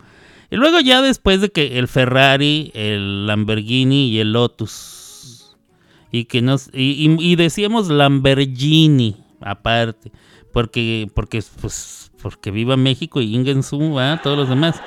[0.50, 5.56] Y luego ya después de que el Ferrari, el Lamborghini y el Lotus.
[6.12, 6.70] Y que nos.
[6.74, 10.12] Y, decíamos Lamborghini aparte.
[10.54, 11.10] Porque.
[11.14, 12.12] Porque pues.
[12.22, 14.22] Porque viva México y Ingensu, ¿verdad?
[14.24, 14.82] todos los demás.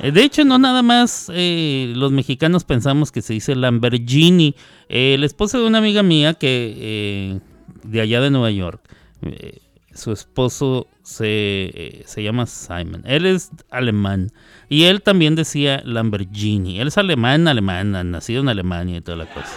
[0.00, 4.56] Eh, De hecho, no nada más eh, los mexicanos pensamos que se dice Lamborghini.
[4.88, 7.40] Eh, el esposo de una amiga mía que eh,
[7.84, 8.82] de allá de Nueva York,
[9.22, 9.60] eh,
[9.94, 13.02] su esposo se, eh, se llama Simon.
[13.06, 14.32] Él es alemán
[14.68, 16.80] y él también decía Lamborghini.
[16.80, 19.50] Él es alemán, alemán, nacido en Alemania y toda la cosa.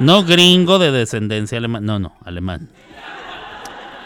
[0.00, 2.70] No gringo de descendencia alemana, no, no, alemán.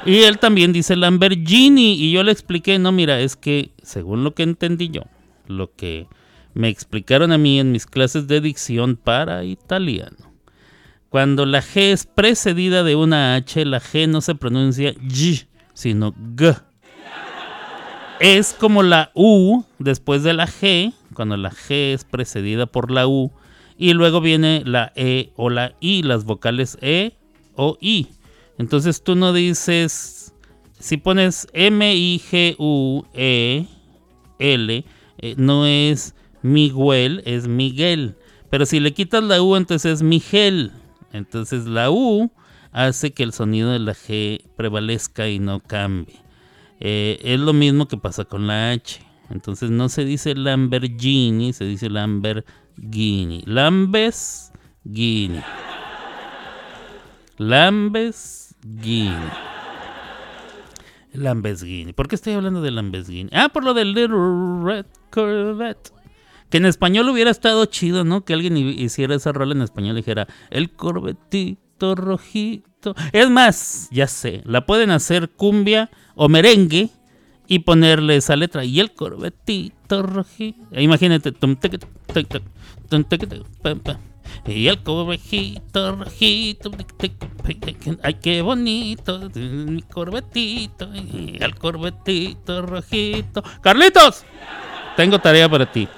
[0.04, 1.94] Y él también dice Lamborghini.
[1.94, 5.02] Y yo le expliqué, no, mira, es que según lo que entendí yo,
[5.46, 6.06] lo que
[6.54, 10.28] me explicaron a mí en mis clases de dicción para italiano.
[11.08, 15.46] Cuando la G es precedida de una H, la G no se pronuncia G,
[15.78, 16.60] sino G.
[18.18, 23.06] Es como la U después de la G, cuando la G es precedida por la
[23.06, 23.30] U,
[23.76, 27.12] y luego viene la E o la I, las vocales E
[27.54, 28.08] o I.
[28.58, 30.34] Entonces tú no dices,
[30.80, 33.64] si pones M, I, G, U, E,
[34.40, 34.84] L,
[35.18, 38.16] eh, no es Miguel, es Miguel.
[38.50, 40.72] Pero si le quitas la U, entonces es Miguel.
[41.12, 42.32] Entonces la U
[42.72, 46.16] hace que el sonido de la G prevalezca y no cambie.
[46.80, 49.00] Eh, es lo mismo que pasa con la H.
[49.30, 53.42] Entonces no se dice Lamborghini, se dice Lamborghini.
[53.46, 55.40] Lambesghini.
[57.38, 59.10] Lambesghini.
[61.12, 61.92] Lambesghini.
[61.92, 63.30] ¿Por qué estoy hablando de Lambesghini?
[63.32, 65.90] Ah, por lo del Little Red Corvette.
[66.50, 68.24] Que en español hubiera estado chido, ¿no?
[68.24, 71.60] Que alguien hi- hiciera esa rola en español y dijera, el corvetito
[71.94, 72.94] rojito.
[73.12, 76.90] Es más, ya sé, la pueden hacer cumbia o merengue
[77.46, 78.64] y ponerle esa letra.
[78.64, 80.58] Y el corvetito rojito.
[80.72, 81.32] Imagínate.
[84.46, 86.70] Y el corvetito rojito.
[88.02, 89.30] Ay, qué bonito.
[89.34, 90.90] Mi corvetito.
[90.94, 93.42] Y el corvetito rojito.
[93.62, 94.24] Carlitos.
[94.96, 95.88] Tengo tarea para ti.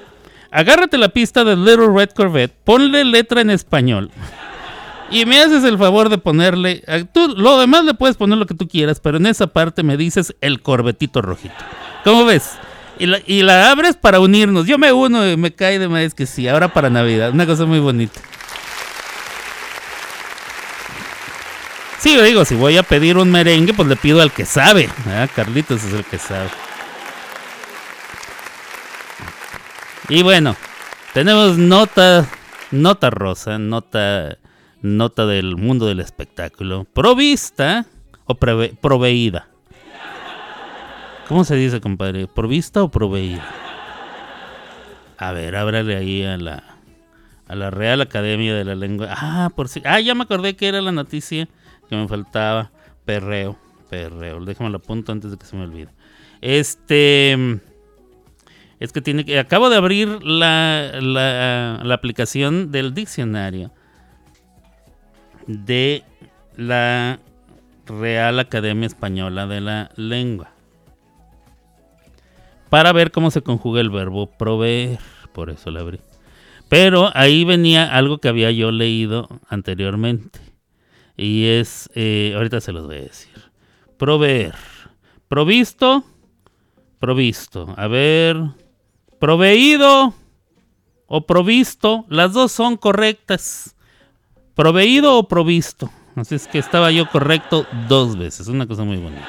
[0.50, 4.10] Agárrate la pista de Little Red Corvette, ponle letra en español.
[5.10, 6.84] Y me haces el favor de ponerle.
[6.86, 9.82] a- Tú, lo demás le puedes poner lo que tú quieras, pero en esa parte
[9.82, 11.54] me dices el corvetito rojito.
[12.04, 12.50] ¿Cómo ves?
[12.98, 14.66] Y la, y la abres para unirnos.
[14.66, 16.46] Yo me uno y me cae de más que sí.
[16.48, 17.30] Ahora para Navidad.
[17.32, 18.20] Una cosa muy bonita.
[21.98, 24.88] Sí, yo digo, si voy a pedir un merengue, pues le pido al que sabe.
[25.06, 26.48] Ah, Carlitos es el que sabe.
[30.08, 30.56] Y bueno,
[31.12, 32.26] tenemos nota,
[32.70, 34.38] nota rosa, nota,
[34.82, 36.84] nota del mundo del espectáculo.
[36.92, 37.86] Provista
[38.26, 39.48] o prove- proveída.
[41.28, 42.26] ¿Cómo se dice, compadre?
[42.26, 43.46] ¿Provista o proveída?
[45.16, 46.64] A ver, ábrale ahí a la,
[47.46, 49.08] a la Real Academia de la Lengua.
[49.10, 49.80] Ah, por si.
[49.84, 51.46] Ah, ya me acordé que era la noticia
[51.88, 52.70] que me faltaba.
[53.04, 53.56] Perreo,
[53.90, 54.44] perreo.
[54.44, 55.88] Déjame lo apunto antes de que se me olvide.
[56.40, 57.60] Este.
[58.80, 59.38] Es que tiene que.
[59.38, 63.70] Acabo de abrir la, la, la aplicación del diccionario
[65.46, 66.04] de
[66.56, 67.20] la
[67.86, 70.50] Real Academia Española de la Lengua.
[72.68, 74.98] Para ver cómo se conjuga el verbo proveer.
[75.32, 76.00] Por eso la abrí.
[76.68, 80.38] Pero ahí venía algo que había yo leído anteriormente.
[81.16, 81.90] Y es.
[81.94, 83.32] eh, ahorita se los voy a decir.
[83.98, 84.54] Proveer.
[85.28, 86.04] Provisto.
[87.00, 87.74] Provisto.
[87.76, 88.36] A ver.
[89.18, 90.14] Proveído
[91.12, 93.74] o provisto, las dos son correctas.
[94.60, 95.88] Proveído o provisto.
[96.16, 98.46] Así es que estaba yo correcto dos veces.
[98.46, 99.26] Una cosa muy bonita.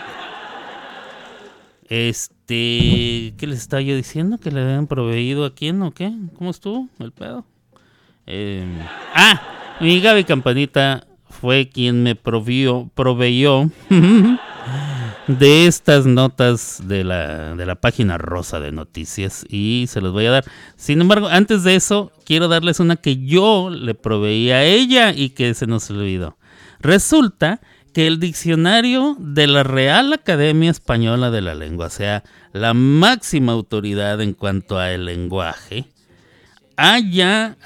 [1.87, 4.39] Este, ¿qué les estaba yo diciendo?
[4.39, 6.11] ¿Que le habían proveído a quién o qué?
[6.37, 7.45] ¿Cómo estuvo el pedo?
[8.27, 8.65] Eh,
[9.15, 9.41] ah,
[9.79, 13.71] mi Gaby Campanita fue quien me provió, proveyó
[15.39, 20.25] de estas notas de la, de la página rosa de noticias y se los voy
[20.25, 20.45] a dar.
[20.75, 25.29] Sin embargo, antes de eso, quiero darles una que yo le proveí a ella y
[25.29, 26.37] que se nos olvidó.
[26.79, 27.61] Resulta
[27.93, 32.23] que el diccionario de la Real Academia Española de la Lengua, o sea,
[32.53, 35.85] la máxima autoridad en cuanto al lenguaje,
[36.77, 37.57] haya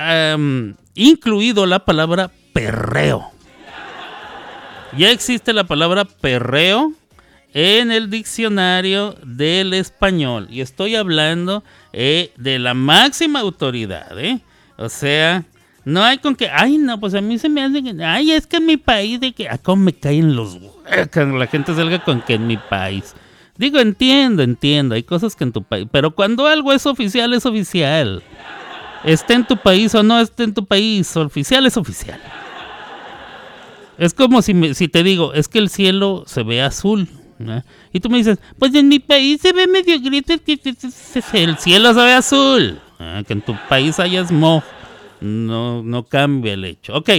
[0.95, 3.31] incluido la palabra perreo.
[4.97, 6.93] Ya existe la palabra perreo
[7.57, 10.47] en el diccionario del español.
[10.51, 14.41] Y estoy hablando eh, de la máxima autoridad, ¿eh?
[14.77, 15.45] O sea,
[15.85, 18.57] no hay con que, ay, no, pues a mí se me hace ay, es que
[18.57, 22.21] en mi país, de que, ah, cómo me caen los huecos, la gente salga con
[22.21, 23.15] que en mi país.
[23.57, 27.45] Digo, entiendo, entiendo, hay cosas que en tu país, pero cuando algo es oficial, es
[27.45, 28.21] oficial.
[29.05, 32.19] Esté en tu país o no esté en tu país, oficial es oficial.
[33.97, 37.07] Es como si, me- si te digo, es que el cielo se ve azul.
[37.91, 40.23] Y tú me dices, pues en mi país se ve medio gris,
[41.33, 42.79] el cielo se ve azul.
[42.99, 44.63] Ah, Que en tu país haya smog.
[45.21, 46.95] No, no cambia el hecho.
[46.95, 47.09] Ok,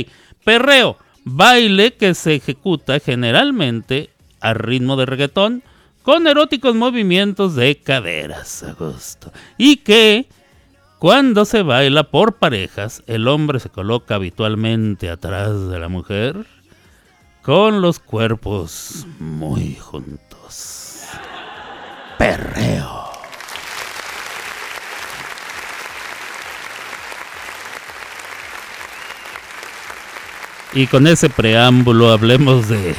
[0.45, 4.11] perreo, baile que se ejecuta generalmente
[4.41, 5.63] a ritmo de reggaetón
[6.03, 8.63] con eróticos movimientos de caderas.
[8.63, 9.33] A gusto.
[9.59, 10.27] Y que
[10.99, 16.47] cuando se baila por parejas, el hombre se coloca habitualmente atrás de la mujer
[17.47, 21.05] con los cuerpos muy juntos.
[22.19, 23.05] Perreo.
[30.75, 32.97] Y con ese preámbulo hablemos de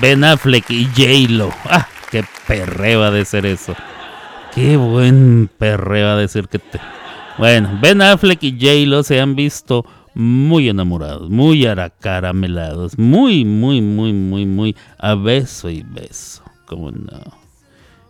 [0.00, 1.52] Ben Affleck y J-Lo.
[1.64, 1.88] ¡Ah!
[2.12, 3.74] ¡Qué perreo ha de ser eso!
[4.54, 6.80] ¡Qué buen perreo ha de ser que te...
[7.36, 9.84] Bueno, Ben Affleck y J-Lo se han visto
[10.14, 16.42] muy enamorados, muy aracaramelados, muy, muy, muy, muy, muy a beso y beso.
[16.66, 17.20] ¿Cómo no?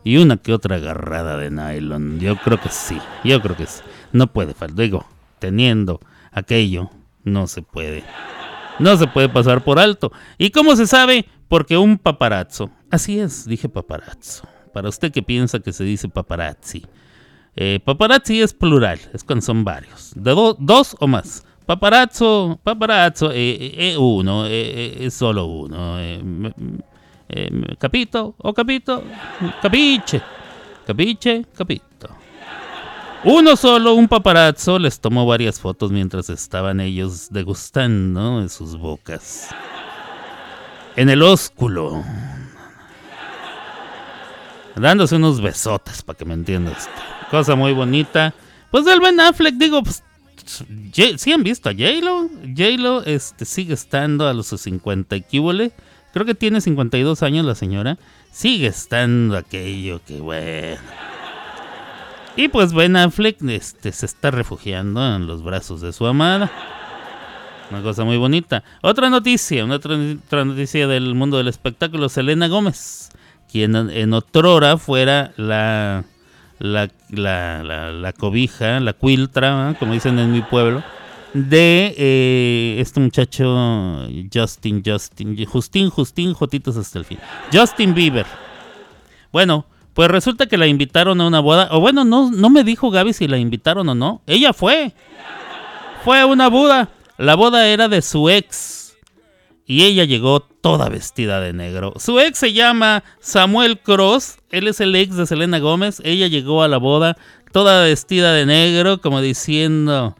[0.04, 2.20] Y una que otra agarrada de nylon.
[2.20, 3.80] Yo creo que sí, yo creo que sí.
[4.12, 4.76] No puede faltar.
[4.76, 5.06] Digo,
[5.38, 6.00] teniendo
[6.30, 6.90] aquello,
[7.24, 8.04] no se puede.
[8.78, 10.12] No se puede pasar por alto.
[10.36, 11.26] ¿Y cómo se sabe?
[11.48, 12.70] Porque un paparazzo.
[12.90, 14.46] Así es, dije paparazzo.
[14.72, 16.84] Para usted que piensa que se dice paparazzi.
[17.56, 20.12] Eh, paparazzi es plural, es cuando son varios.
[20.16, 21.43] De do- dos o más.
[21.66, 25.96] Paparazzo, paparazzo, eh, uno, es solo uno.
[27.78, 29.02] capito o capito,
[29.62, 30.20] capiche,
[30.86, 32.24] capiche, capito.
[33.26, 39.48] Uno solo, un paparazzo, les tomó varias fotos mientras estaban ellos degustando en sus bocas.
[40.94, 42.04] En el ósculo.
[44.76, 46.90] Dándose unos besotes, para que me entiendas.
[47.30, 48.34] Cosa muy bonita.
[48.70, 50.02] Pues del Ben Affleck, digo, pues.
[50.46, 53.04] ¿Sí han visto a J-Lo?
[53.04, 55.72] Este, sigue estando a los 50 y quíbole.
[56.12, 57.98] Creo que tiene 52 años la señora.
[58.30, 60.80] Sigue estando aquello que bueno.
[62.36, 66.50] Y pues Ben Affleck este, se está refugiando en los brazos de su amada.
[67.70, 68.62] Una cosa muy bonita.
[68.82, 69.96] Otra noticia, otra,
[70.44, 72.08] noticia del mundo del espectáculo.
[72.08, 73.10] Selena Gómez,
[73.50, 76.04] quien en, en otrora fuera la,
[76.64, 79.76] la, la, la- la cobija, la quiltra, ¿eh?
[79.78, 80.82] como dicen en mi pueblo,
[81.34, 87.18] de eh, este muchacho Justin, Justin, Justin, Justin, Jotitos hasta el fin.
[87.52, 88.24] Justin Bieber.
[89.32, 91.68] Bueno, pues resulta que la invitaron a una boda.
[91.72, 94.22] O bueno, no, no me dijo Gaby si la invitaron o no.
[94.26, 94.92] Ella fue.
[96.04, 96.88] Fue a una boda.
[97.18, 98.83] La boda era de su ex.
[99.66, 101.94] Y ella llegó toda vestida de negro.
[101.96, 104.38] Su ex se llama Samuel Cross.
[104.50, 106.02] Él es el ex de Selena Gómez.
[106.04, 107.16] Ella llegó a la boda
[107.52, 110.16] toda vestida de negro, como diciendo,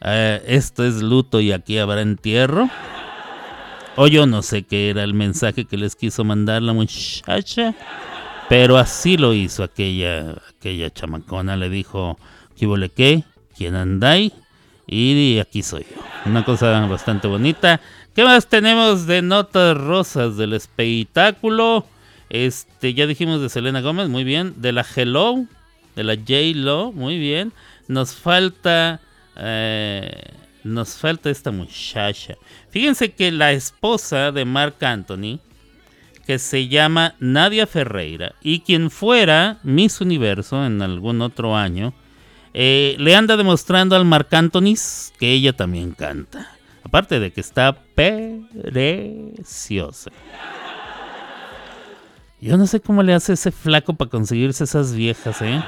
[0.00, 2.68] eh, esto es luto y aquí habrá entierro.
[3.94, 7.74] O yo no sé qué era el mensaje que les quiso mandar la muchacha.
[8.48, 11.56] Pero así lo hizo aquella, aquella chamacona.
[11.56, 12.18] Le dijo,
[12.56, 13.24] ¿qué huele qué?
[13.56, 14.32] ¿Quién andáis?
[14.86, 16.00] Y aquí soy yo.
[16.24, 17.80] Una cosa bastante bonita.
[18.14, 21.86] ¿Qué más tenemos de notas rosas del espectáculo?
[22.30, 24.54] Este, ya dijimos de Selena Gómez, muy bien.
[24.56, 25.44] De la Hello,
[25.94, 27.52] de la J-Lo, muy bien.
[27.86, 29.00] Nos falta.
[29.36, 30.32] eh,
[30.64, 32.34] nos falta esta muchacha.
[32.70, 35.38] Fíjense que la esposa de Marc Anthony,
[36.26, 41.94] que se llama Nadia Ferreira, y quien fuera Miss Universo en algún otro año,
[42.52, 46.57] eh, le anda demostrando al Marc Antonis que ella también canta.
[46.88, 48.80] Aparte de que está preciosa.
[52.40, 55.62] Yo no sé cómo le hace ese flaco para conseguirse esas viejas, ¿eh?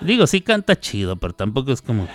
[0.00, 2.08] Digo, sí canta chido, pero tampoco es como...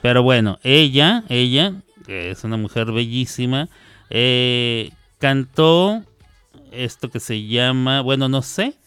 [0.00, 1.74] Pero bueno, ella, ella,
[2.06, 3.68] que es una mujer bellísima,
[4.08, 6.04] eh, cantó
[6.72, 8.78] esto que se llama, bueno, no sé,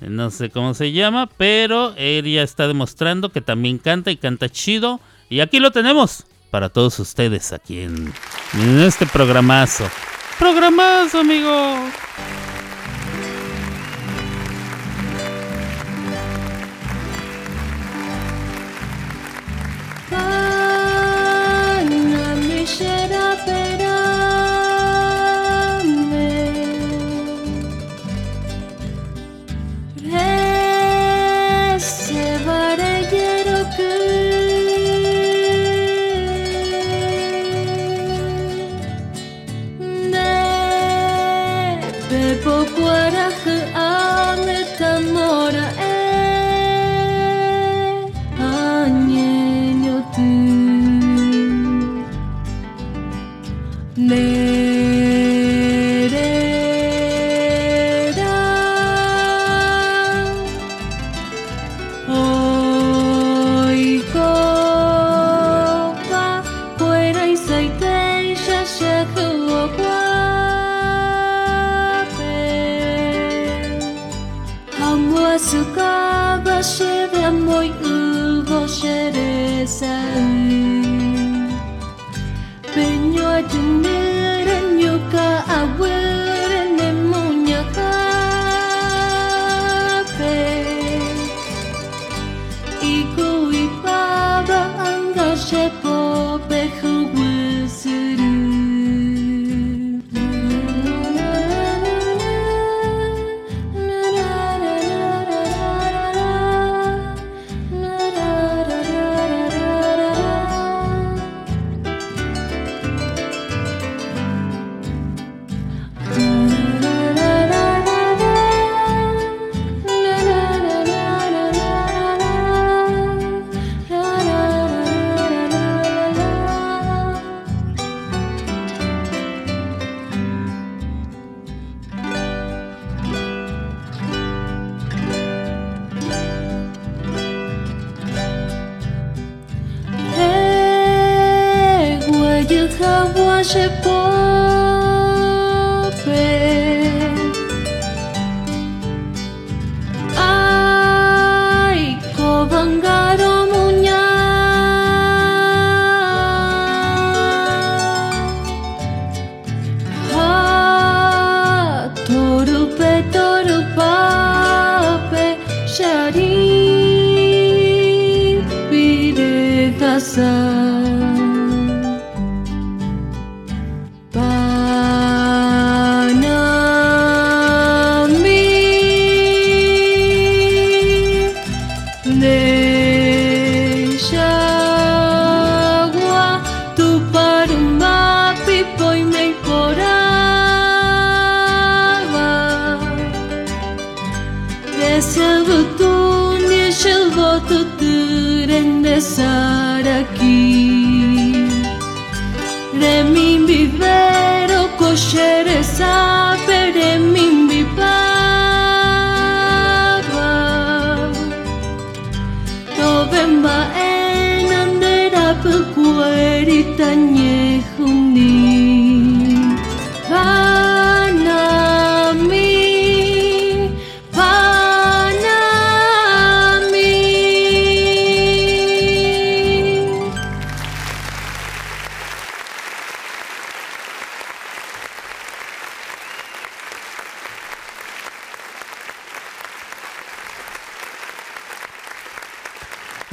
[0.00, 5.00] no sé cómo se llama, pero ella está demostrando que también canta y canta chido.
[5.30, 8.12] Y aquí lo tenemos para todos ustedes aquí en,
[8.80, 9.84] este programazo.
[10.38, 11.76] Programazo, amigo.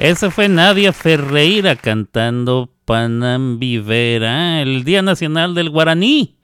[0.05, 6.37] Esa fue Nadia Ferreira cantando Panambivera, el Día Nacional del Guaraní,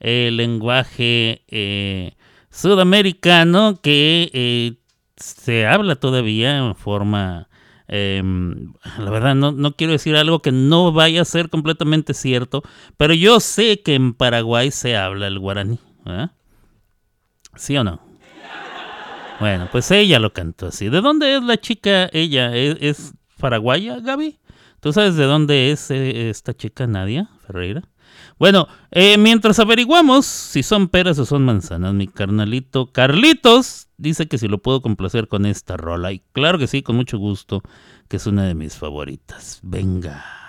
[0.00, 2.16] el lenguaje eh,
[2.50, 4.72] sudamericano que eh,
[5.16, 7.48] se habla todavía en forma...
[7.86, 12.64] em, la verdad, no, no quiero decir algo que no vaya a ser completamente cierto,
[12.96, 15.78] pero yo sé que en Paraguay se habla el guaraní.
[16.04, 16.32] ¿verdad?
[17.54, 18.00] ¿Sí o no?
[19.44, 20.88] Bueno, pues ella lo cantó así.
[20.88, 22.56] ¿De dónde es la chica ella?
[22.56, 24.38] ¿Es, paraguaya, Gaby?
[24.80, 27.82] ¿Tú sabes de dónde es eh, esta chica Nadia Ferreira?
[28.38, 34.38] Bueno, eh, mientras averiguamos si son peras o son manzanas, mi carnalito Carlitos dice que
[34.38, 36.10] si lo puedo complacer con esta rola.
[36.10, 37.60] Y claro que sí, con mucho gusto,
[38.08, 39.60] que es una de mis favoritas.
[39.62, 40.43] Venga.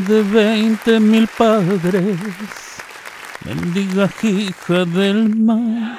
[0.00, 2.18] De 20 mil padres,
[3.44, 5.96] mendiga hija del mar,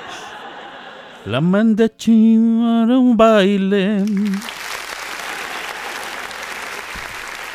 [1.26, 4.04] la mandé a chivar a un baile.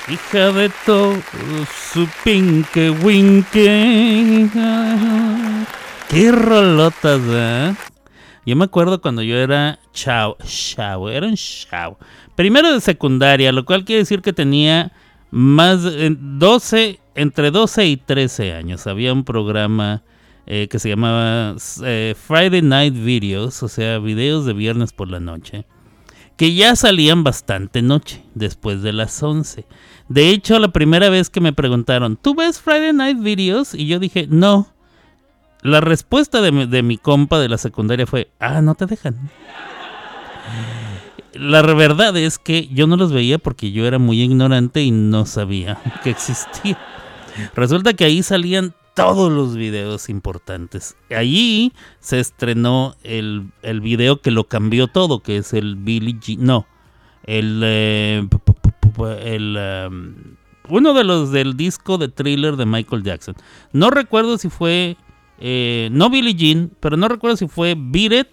[0.09, 1.21] Hija de todo
[1.93, 4.49] su pinque winque.
[6.09, 7.75] Qué rolotas, ¿eh?
[8.47, 11.99] Yo me acuerdo cuando yo era chao, chao, era un chao.
[12.35, 14.91] Primero de secundaria, lo cual quiere decir que tenía
[15.31, 18.87] más de 12, entre 12 y 13 años.
[18.87, 20.03] Había un programa
[20.47, 21.55] eh, que se llamaba
[21.85, 25.67] eh, Friday Night Videos, o sea, videos de viernes por la noche,
[26.37, 29.67] que ya salían bastante noche, después de las 11.
[30.09, 33.75] De hecho, la primera vez que me preguntaron, ¿tú ves Friday Night Videos?
[33.75, 34.73] Y yo dije, no.
[35.63, 39.31] La respuesta de mi, de mi compa de la secundaria fue, ah, no te dejan.
[41.35, 45.27] La verdad es que yo no los veía porque yo era muy ignorante y no
[45.27, 46.79] sabía que existía.
[47.55, 50.97] Resulta que ahí salían todos los videos importantes.
[51.17, 56.37] Allí se estrenó el, el video que lo cambió todo, que es el Billy G.
[56.39, 56.67] No,
[57.25, 57.61] el.
[57.65, 58.29] eh,
[59.23, 59.59] el
[59.89, 60.15] um,
[60.69, 63.35] uno de los del disco de thriller de Michael Jackson.
[63.73, 64.97] No recuerdo si fue.
[65.39, 68.29] eh, no Billie Jean, pero no recuerdo si fue Beat It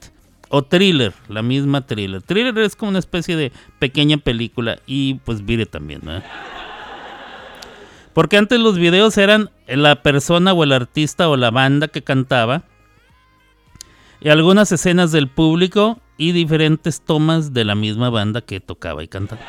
[0.50, 2.22] o Thriller, la misma Thriller.
[2.22, 6.22] Thriller es como una especie de pequeña película y pues It también, ¿no?
[8.14, 12.64] Porque antes los videos eran la persona o el artista o la banda que cantaba
[14.20, 19.08] y algunas escenas del público y diferentes tomas de la misma banda que tocaba y
[19.08, 19.41] cantaba.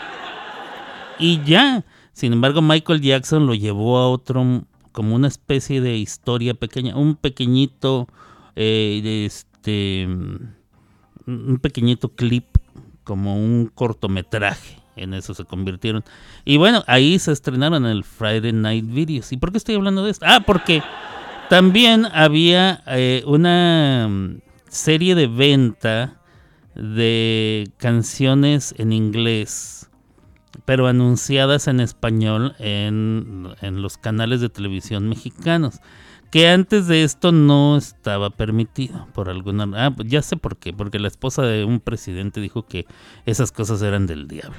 [1.19, 6.55] Y ya, sin embargo, Michael Jackson lo llevó a otro, como una especie de historia
[6.55, 8.07] pequeña, un pequeñito,
[8.55, 10.07] eh, este,
[11.29, 12.47] un pequeñito clip,
[13.05, 14.79] como un cortometraje.
[14.97, 16.05] En eso se convirtieron.
[16.45, 19.33] Y bueno, ahí se estrenaron el Friday Night Videos.
[19.33, 20.27] ¿Y por qué estoy hablando de esto?
[20.29, 20.83] Ah, porque
[21.49, 26.21] también había eh, una mm, serie de venta
[26.75, 29.89] de canciones en inglés,
[30.65, 35.81] pero anunciadas en español en, en los canales de televisión mexicanos.
[36.31, 39.67] Que antes de esto no estaba permitido por alguna...
[39.75, 40.73] Ah, ya sé por qué.
[40.75, 42.87] Porque la esposa de un presidente dijo que
[43.25, 44.57] esas cosas eran del diablo.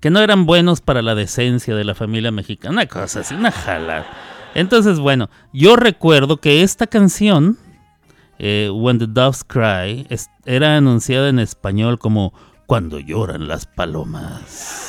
[0.00, 2.72] Que no eran buenos para la decencia de la familia mexicana.
[2.72, 4.06] Una cosa así, una jalada.
[4.54, 7.58] Entonces, bueno, yo recuerdo que esta canción,
[8.38, 10.06] eh, When the Doves Cry,
[10.44, 12.32] era anunciada en español como
[12.66, 14.87] Cuando lloran las palomas.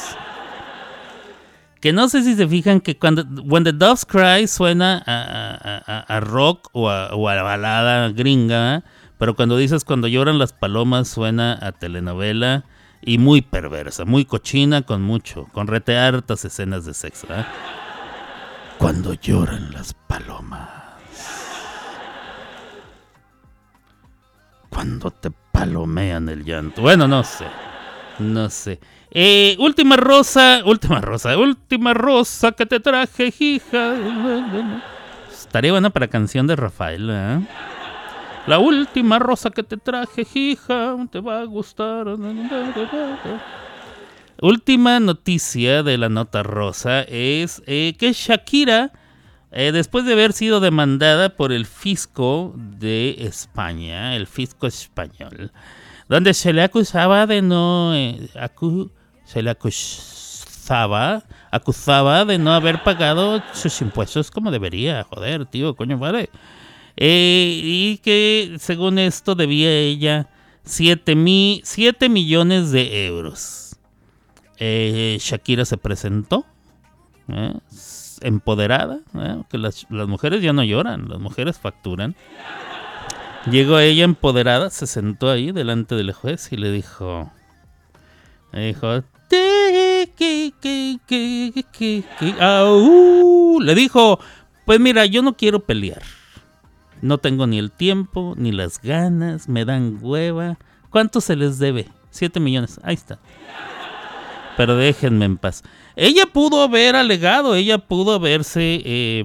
[1.80, 6.70] Que no sé si se fijan que cuando When the Doves Cry suena a, rock
[6.74, 8.84] o a, o balada gringa,
[9.18, 12.66] pero cuando dices cuando lloran las palomas suena a telenovela
[13.02, 17.28] y muy perversa, muy cochina con mucho, con rete hartas escenas de sexo.
[17.30, 17.46] ¿eh?
[18.78, 20.70] Cuando lloran las palomas.
[24.70, 26.82] Cuando te palomean el llanto.
[26.82, 27.46] Bueno, no sé.
[28.20, 28.80] No sé.
[29.12, 33.96] Eh, última rosa, última rosa, última rosa que te traje, hija.
[35.32, 37.40] Estaría buena para canción de Rafael, ¿eh?
[38.46, 42.06] La última rosa que te traje, hija, te va a gustar.
[44.42, 48.92] Última noticia de la nota rosa es eh, que Shakira,
[49.52, 55.52] eh, después de haber sido demandada por el fisco de España, el fisco español,
[56.08, 58.92] donde se le acusaba de no acu-
[59.30, 65.04] se le acusaba acusaba de no haber pagado sus impuestos como debería.
[65.04, 66.30] Joder tío coño vale
[66.96, 70.30] Eh, y que según esto debía ella
[70.64, 73.78] 7 mi, siete millones de euros.
[74.58, 76.46] Eh, Shakira se presentó
[77.30, 77.54] ¿eh?
[78.22, 79.00] empoderada
[79.50, 82.16] que las, las mujeres ya no lloran las mujeres facturan.
[83.50, 87.32] Llegó ella empoderada, se sentó ahí delante del juez y le dijo,
[88.52, 89.02] le dijo,
[93.62, 94.20] Le dijo,
[94.66, 96.02] pues mira, yo no quiero pelear,
[97.02, 100.58] no tengo ni el tiempo ni las ganas, me dan hueva,
[100.90, 101.88] ¿cuánto se les debe?
[102.10, 103.20] Siete millones, ahí está.
[104.58, 105.64] Pero déjenme en paz.
[105.96, 109.24] Ella pudo haber alegado, ella pudo haberse eh,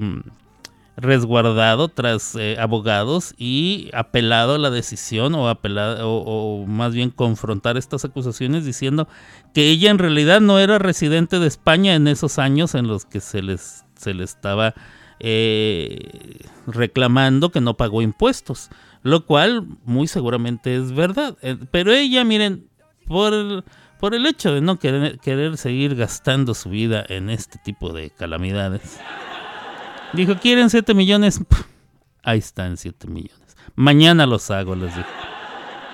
[0.97, 7.77] resguardado tras eh, abogados y apelado a la decisión o, apelado, o, más bien confrontar
[7.77, 9.09] estas acusaciones diciendo
[9.53, 13.21] que ella en realidad no era residente de España en esos años en los que
[13.21, 14.75] se les, se le estaba
[15.21, 18.71] eh, reclamando que no pagó impuestos.
[19.03, 21.37] Lo cual muy seguramente es verdad.
[21.43, 22.69] Eh, Pero ella, miren,
[23.07, 23.65] por,
[24.01, 28.11] por el hecho de no querer, querer seguir gastando su vida en este tipo de
[28.11, 28.99] calamidades,
[30.15, 31.41] dijo, ¿quieren 7 millones?
[32.23, 33.57] Ahí están 7 millones.
[33.75, 35.09] Mañana los hago, les dijo.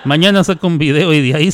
[0.03, 1.49] Mañana saco un video y de ahí,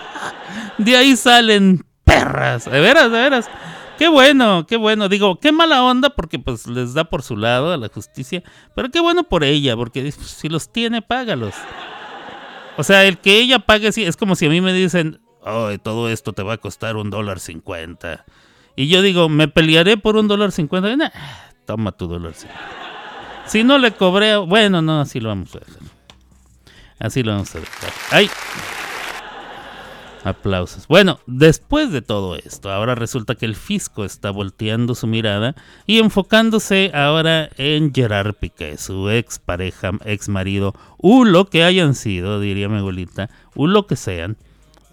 [0.78, 2.66] de ahí salen perras.
[2.66, 3.50] De veras, de veras.
[3.98, 5.08] Qué bueno, qué bueno.
[5.08, 8.42] Digo, qué mala onda porque pues les da por su lado a la justicia.
[8.74, 11.54] Pero qué bueno por ella, porque pues, si los tiene, págalos.
[12.76, 15.70] O sea, el que ella pague sí, es como si a mí me dicen, oh,
[15.82, 18.24] todo esto te va a costar un dólar cincuenta.
[18.76, 21.12] Y yo digo, ¿me pelearé por un dólar cincuenta?
[21.64, 22.82] Toma tu cincuenta.
[23.46, 25.82] Si no le cobré, bueno, no, así lo vamos a dejar.
[26.98, 27.90] Así lo vamos a dejar.
[28.10, 28.30] ¡Ay!
[30.24, 30.86] Aplausos.
[30.86, 35.98] Bueno, después de todo esto, ahora resulta que el fisco está volteando su mirada y
[35.98, 42.38] enfocándose ahora en Gerard Piqué, su ex pareja, ex marido, u lo que hayan sido,
[42.38, 44.36] diría mi abuelita, u lo que sean.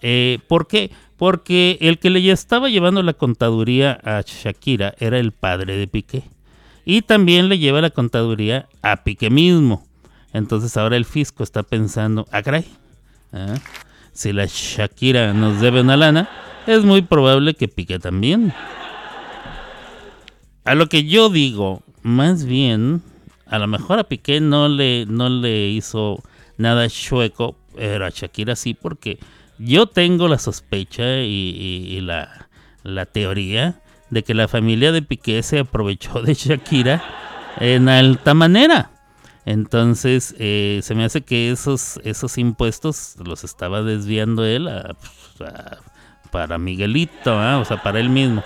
[0.01, 0.89] Eh, ¿Por qué?
[1.15, 6.23] Porque el que le estaba llevando la contaduría a Shakira era el padre de Piqué.
[6.91, 9.85] Y también le lleva la contaduría a Piqué mismo.
[10.33, 12.65] Entonces ahora el fisco está pensando, ah, caray,
[13.31, 13.53] ah,
[14.11, 16.27] si la Shakira nos debe una lana,
[16.65, 18.51] es muy probable que Piqué también.
[20.65, 23.03] A lo que yo digo, más bien,
[23.45, 26.23] a lo mejor a Piqué no le, no le hizo
[26.57, 29.19] nada chueco, pero a Shakira sí, porque
[29.59, 32.49] yo tengo la sospecha y, y- y la,
[32.81, 33.79] la teoría
[34.09, 37.03] de que la familia de Piqué se aprovechó de Shakira
[37.59, 38.91] en alta manera.
[39.45, 44.95] Entonces, eh, se me hace que esos, esos impuestos los estaba desviando él a-
[45.41, 45.77] a-
[46.31, 47.57] para Miguelito, ¿ah?
[47.57, 48.43] o sea, para él mismo.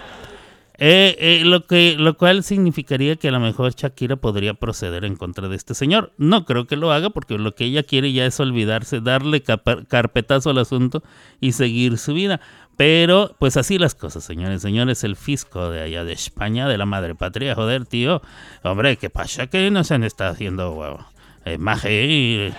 [0.80, 5.16] Eh, eh, lo, que, lo cual significaría que a lo mejor Shakira podría proceder en
[5.16, 6.14] contra de este señor.
[6.18, 10.50] No creo que lo haga porque lo que ella quiere ya es olvidarse, darle carpetazo
[10.50, 11.04] al asunto
[11.40, 12.42] y seguir su vida.
[12.76, 14.62] Pero pues así las cosas, señores.
[14.62, 18.22] Señores, el fisco de allá de España, de la madre patria, joder, tío.
[18.64, 19.48] Hombre, ¿qué pasa?
[19.48, 21.06] Que nos han estado haciendo huevo.
[21.46, 22.54] Eh, maje.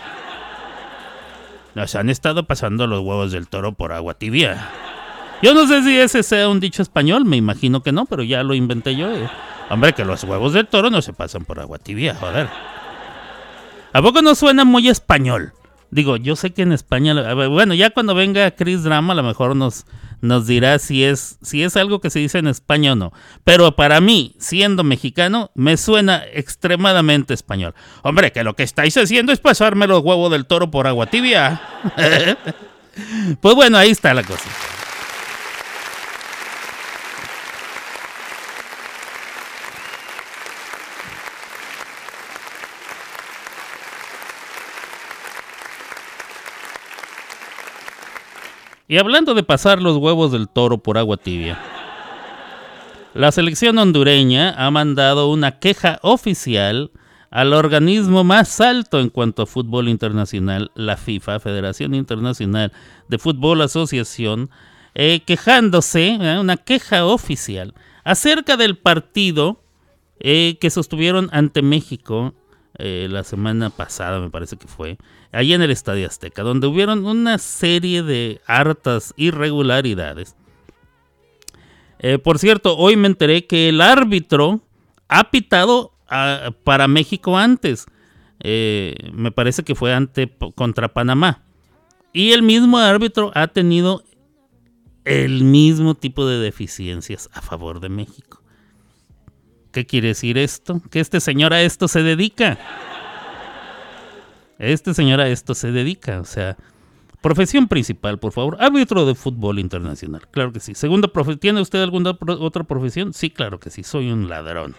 [1.74, 4.68] Nos han estado pasando los huevos del toro por agua tibia.
[5.42, 8.42] Yo no sé si ese sea un dicho español, me imagino que no, pero ya
[8.44, 9.10] lo inventé yo.
[9.10, 9.28] eh.
[9.68, 12.48] Hombre, que los huevos del toro no se pasan por agua tibia, joder.
[13.92, 15.52] ¿A poco no suena muy español?
[15.94, 19.54] Digo, yo sé que en España, bueno, ya cuando venga Chris Drama a lo mejor
[19.54, 19.86] nos,
[20.20, 23.12] nos dirá si es, si es algo que se dice en España o no.
[23.44, 27.76] Pero para mí, siendo mexicano, me suena extremadamente español.
[28.02, 31.62] Hombre, que lo que estáis haciendo es pasarme los huevos del toro por agua tibia.
[33.40, 34.50] pues bueno, ahí está la cosa.
[48.86, 51.58] Y hablando de pasar los huevos del toro por agua tibia,
[53.14, 56.90] la selección hondureña ha mandado una queja oficial
[57.30, 62.72] al organismo más alto en cuanto a fútbol internacional, la FIFA, Federación Internacional
[63.08, 64.50] de Fútbol Asociación,
[64.94, 67.72] eh, quejándose, eh, una queja oficial,
[68.04, 69.62] acerca del partido
[70.20, 72.34] eh, que sostuvieron ante México
[72.76, 74.98] la semana pasada, me parece que fue,
[75.34, 80.36] allí en el Estadio Azteca, donde hubieron una serie de hartas irregularidades.
[81.98, 84.60] Eh, por cierto, hoy me enteré que el árbitro
[85.08, 87.86] ha pitado ah, para México antes.
[88.40, 91.42] Eh, me parece que fue ante contra Panamá.
[92.12, 94.04] Y el mismo árbitro ha tenido
[95.04, 98.42] el mismo tipo de deficiencias a favor de México.
[99.72, 100.80] ¿Qué quiere decir esto?
[100.90, 102.58] Que este señor a esto se dedica.
[104.58, 106.20] Este señor a esto se dedica.
[106.20, 106.56] O sea,
[107.20, 108.56] profesión principal, por favor.
[108.60, 110.28] Árbitro de fútbol internacional.
[110.30, 110.74] Claro que sí.
[110.74, 113.12] Segunda profe ¿Tiene usted alguna otra profesión?
[113.12, 113.82] Sí, claro que sí.
[113.82, 114.74] Soy un ladrón.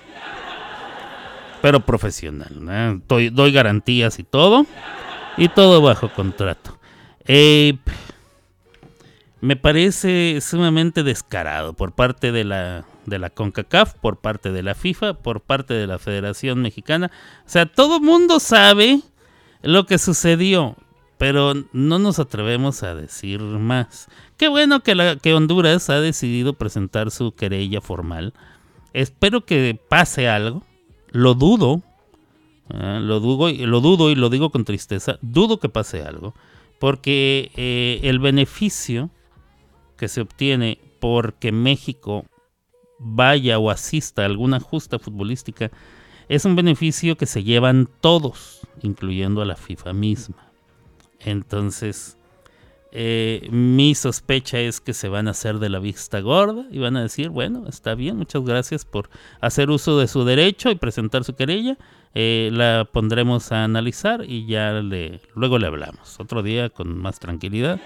[1.61, 2.63] Pero profesional.
[2.63, 3.01] ¿no?
[3.07, 4.65] Doy, garantías y todo.
[5.37, 6.79] Y todo bajo contrato.
[7.27, 7.77] Eh,
[9.41, 14.75] me parece sumamente descarado por parte de la, de la CONCACAF, por parte de la
[14.75, 17.11] FIFA, por parte de la Federación Mexicana.
[17.45, 19.01] O sea, todo mundo sabe
[19.61, 20.75] lo que sucedió,
[21.17, 24.07] pero no nos atrevemos a decir más.
[24.37, 28.33] Qué bueno que, la, que Honduras ha decidido presentar su querella formal.
[28.93, 30.63] Espero que pase algo.
[31.11, 31.81] Lo dudo.
[32.69, 35.17] ah, lo, dudo y, lo dudo y lo digo con tristeza.
[35.21, 36.33] Dudo que pase algo.
[36.79, 39.09] Porque eh, el beneficio
[39.97, 42.25] que se obtiene porque México
[42.99, 45.71] vaya o asista a alguna justa futbolística
[46.27, 48.54] es un beneficio que se llevan todos,
[48.85, 50.51] incluyendo a la FIFA misma.
[51.19, 52.17] Entonces,
[52.91, 56.95] eh, mi sospecha es que se van a hacer de la vista gorda y van
[56.95, 59.09] a decir, bueno, está bien, muchas gracias por
[59.41, 61.77] hacer uso de su derecho y presentar su querella.
[62.13, 66.17] Eh, la pondremos a analizar y ya le, luego le hablamos.
[66.19, 67.81] Otro día con más tranquilidad.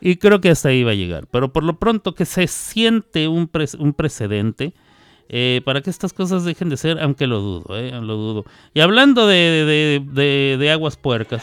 [0.00, 1.26] Y creo que hasta ahí va a llegar.
[1.28, 4.74] Pero por lo pronto que se siente un, pre- un precedente
[5.28, 8.44] eh, para que estas cosas dejen de ser, aunque lo dudo, eh, lo dudo.
[8.74, 11.42] Y hablando de, de- de- aguas puercas,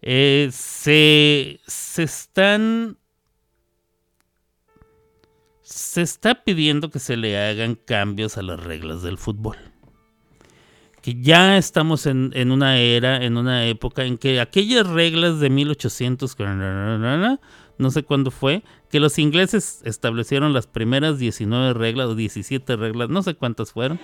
[0.00, 2.96] eh, se, se están...
[5.62, 9.56] Se está pidiendo que se le hagan cambios a las reglas del fútbol
[11.00, 15.50] que ya estamos en, en una era, en una época en que aquellas reglas de
[15.50, 16.36] 1800,
[17.82, 23.10] no sé cuándo fue, que los ingleses establecieron las primeras 19 reglas o 17 reglas,
[23.10, 24.00] no sé cuántas fueron,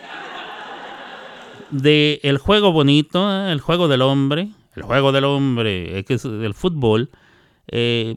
[1.71, 6.15] de el juego bonito, eh, el juego del hombre, el juego del hombre, eh, que
[6.15, 7.11] es el fútbol,
[7.69, 8.17] eh,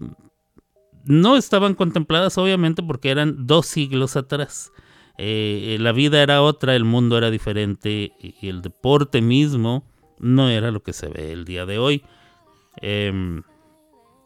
[1.06, 4.72] no estaban contempladas obviamente porque eran dos siglos atrás.
[5.18, 9.84] Eh, la vida era otra, el mundo era diferente y el deporte mismo
[10.20, 12.04] no era lo que se ve el día de hoy.
[12.78, 13.44] Em,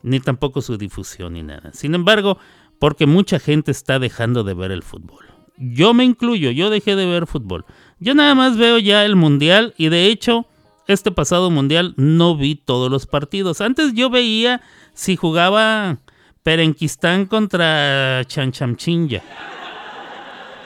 [0.05, 1.71] ni tampoco su difusión ni nada.
[1.73, 2.37] Sin embargo,
[2.79, 5.25] porque mucha gente está dejando de ver el fútbol.
[5.57, 7.65] Yo me incluyo, yo dejé de ver fútbol.
[7.99, 10.45] Yo nada más veo ya el mundial y de hecho
[10.87, 13.61] este pasado mundial no vi todos los partidos.
[13.61, 14.61] Antes yo veía
[14.93, 15.97] si jugaba
[16.43, 19.23] Perenquistán contra Chanchamchinja.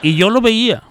[0.02, 0.82] Y yo lo veía.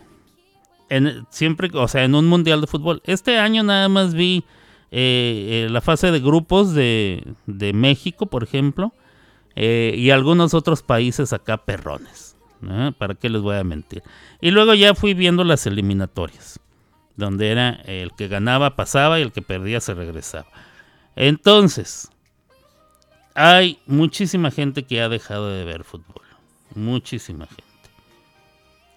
[0.90, 3.02] En, siempre, o sea, en un mundial de fútbol.
[3.06, 4.44] Este año nada más vi
[4.92, 8.94] eh, eh, la fase de grupos de, de México, por ejemplo,
[9.56, 12.36] eh, y algunos otros países acá perrones.
[12.98, 14.04] ¿Para qué les voy a mentir?
[14.42, 16.60] Y luego ya fui viendo las eliminatorias,
[17.16, 20.48] donde era el que ganaba pasaba y el que perdía se regresaba.
[21.16, 22.10] Entonces,
[23.34, 26.26] hay muchísima gente que ha dejado de ver fútbol.
[26.76, 27.64] Muchísima gente.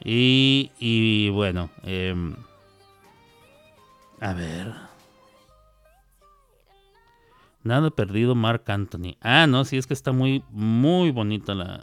[0.05, 2.35] Y, y bueno, em,
[4.21, 4.92] a ver.
[7.65, 9.17] Nada perdido, Mark Anthony.
[9.21, 11.81] Ah, no, sí, es que está muy, muy bonita la,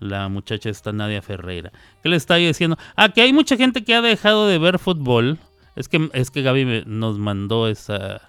[0.00, 1.72] la muchacha esta Nadia Ferreira.
[2.02, 2.76] ¿Qué le está diciendo?
[2.96, 5.38] Ah, que hay mucha gente que ha dejado de ver fútbol.
[5.76, 8.20] Es que, es que Gaby nos mandó esa,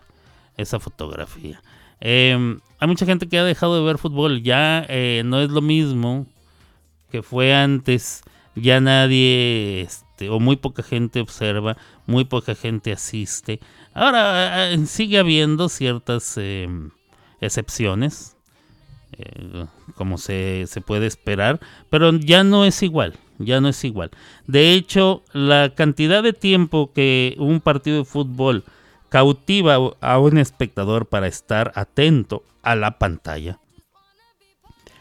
[0.56, 1.62] esa fotografía.
[2.00, 4.42] Em, hay mucha gente que ha dejado de ver fútbol.
[4.42, 6.28] Ya eh, no es lo mismo
[7.12, 8.24] que fue antes.
[8.56, 9.88] Ya nadie,
[10.20, 13.60] este, o muy poca gente observa, muy poca gente asiste.
[13.94, 16.92] Ahora eh, sigue habiendo ciertas em,
[17.40, 18.36] excepciones,
[19.14, 19.66] eh,
[19.96, 21.60] como se, se puede esperar,
[21.90, 24.12] pero ya no es igual, ya no es igual.
[24.46, 28.66] De hecho, la cantidad de tiempo que un partido de fútbol
[29.08, 33.58] cautiva a un espectador para estar atento a la pantalla,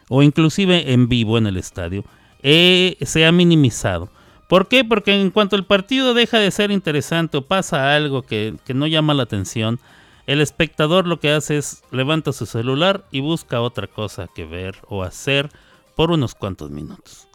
[0.09, 2.05] o inclusive en vivo en el estadio,
[2.43, 4.11] eh, se ha minimizado.
[4.49, 4.85] ¿Por qué?
[4.85, 8.87] Porque en cuanto el partido deja de ser interesante o pasa algo que, que no
[8.87, 9.79] llama la atención,
[10.27, 14.77] el espectador lo que hace es levanta su celular y busca otra cosa que ver
[14.89, 15.51] o hacer
[15.97, 17.29] por unos cuantos minutos.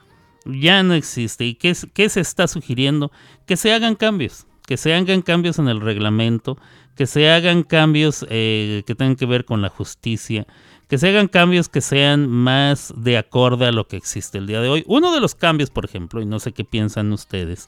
[0.46, 1.46] Ya no existe.
[1.46, 3.12] ¿Y qué, se está sugiriendo?
[3.46, 4.46] Que se hagan cambios.
[4.66, 6.58] Que se hagan cambios en el reglamento.
[6.96, 10.46] Que se hagan cambios eh, que tengan que ver con la justicia.
[10.88, 14.62] Que se hagan cambios que sean más de acorde a lo que existe el día
[14.62, 14.84] de hoy.
[14.88, 17.68] Uno de los cambios, por ejemplo, y no sé qué piensan ustedes.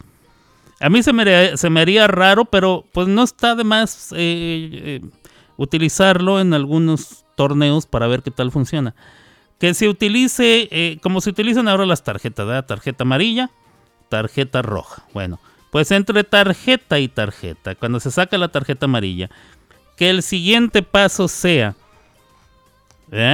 [0.80, 4.18] A mí se me, se me haría raro, pero pues no está de más eh,
[4.18, 5.02] eh,
[5.58, 8.94] utilizarlo en algunos torneos para ver qué tal funciona.
[9.60, 12.66] Que se utilice, eh, como se utilizan ahora las tarjetas, ¿verdad?
[12.66, 13.50] Tarjeta amarilla,
[14.10, 15.04] tarjeta roja.
[15.14, 15.40] Bueno,
[15.72, 19.30] pues entre tarjeta y tarjeta, cuando se saca la tarjeta amarilla,
[19.96, 21.76] que el siguiente paso sea,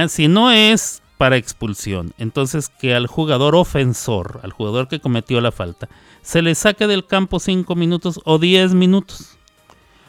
[0.08, 5.52] si no es para expulsión, entonces que al jugador ofensor, al jugador que cometió la
[5.52, 5.88] falta,
[6.20, 9.38] se le saque del campo 5 minutos o 10 minutos.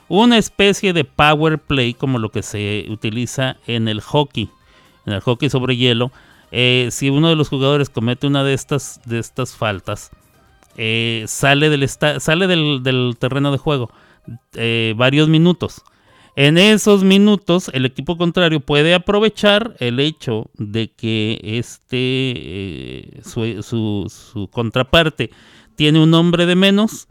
[0.07, 4.49] Una especie de power play como lo que se utiliza en el hockey,
[5.06, 6.11] en el hockey sobre hielo.
[6.52, 10.11] Eh, si uno de los jugadores comete una de estas, de estas faltas,
[10.77, 13.91] eh, sale, del, sale del, del terreno de juego
[14.56, 15.84] eh, varios minutos.
[16.35, 24.49] En esos minutos el equipo contrario puede aprovechar el hecho de que este eh, su,
[24.51, 25.30] contraparte
[25.76, 27.07] tiene un hombre de menos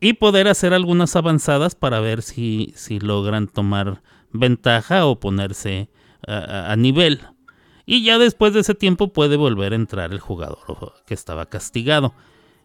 [0.00, 4.02] y poder hacer algunas avanzadas para ver si, si logran tomar
[4.32, 5.88] ventaja o ponerse
[6.26, 7.20] a nivel.
[7.86, 10.58] Y ya después de ese tiempo puede volver a entrar el jugador
[11.06, 12.14] que estaba castigado.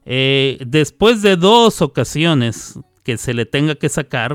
[0.06, 4.34] Eh, después de dos ocasiones que se le tenga que sacar,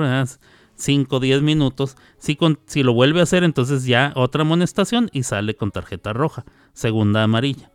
[0.77, 5.11] 5 o 10 minutos, si, con- si lo vuelve a hacer, entonces ya otra amonestación
[5.12, 7.70] y sale con tarjeta roja, segunda amarilla.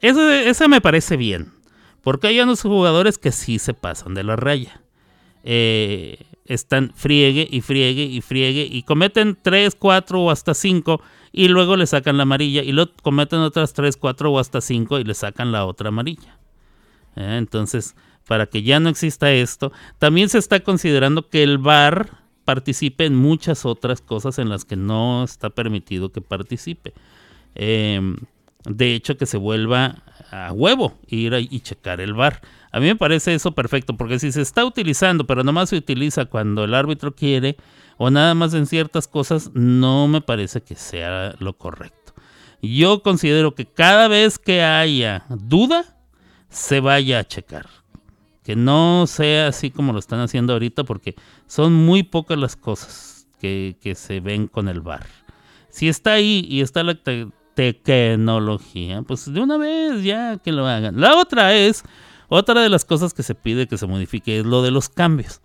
[0.00, 1.52] Ese me parece bien,
[2.02, 4.80] porque hay unos jugadores que sí se pasan de la raya.
[5.44, 11.00] Eh, están friegue y friegue y friegue y cometen 3, 4 o hasta 5
[11.32, 14.98] y luego le sacan la amarilla y luego cometen otras 3, 4 o hasta 5
[14.98, 16.38] y le sacan la otra amarilla.
[17.16, 17.94] Eh, Entonces,
[18.26, 22.10] para que ya no exista esto, también se está considerando que el VAR
[22.50, 26.92] participe en muchas otras cosas en las que no está permitido que participe.
[27.54, 28.00] Eh,
[28.64, 30.02] de hecho, que se vuelva
[30.32, 32.40] a huevo ir a- y checar el VAR.
[32.72, 36.24] A mí me parece eso perfecto, porque si se está utilizando, pero nomás se utiliza
[36.26, 37.56] cuando el árbitro quiere,
[37.98, 42.12] o nada más en ciertas cosas, no me parece que sea lo correcto.
[42.62, 45.96] Yo considero que cada vez que haya duda,
[46.48, 47.66] se vaya a checar.
[48.42, 51.14] Que no sea así como lo están haciendo ahorita, porque
[51.46, 55.06] son muy pocas las cosas que, que se ven con el VAR.
[55.68, 60.66] Si está ahí y está la te- tecnología, pues de una vez ya que lo
[60.66, 61.00] hagan.
[61.00, 61.82] La otra es,
[62.28, 65.40] otra de las cosas que se pide que se modifique es lo de los cambios.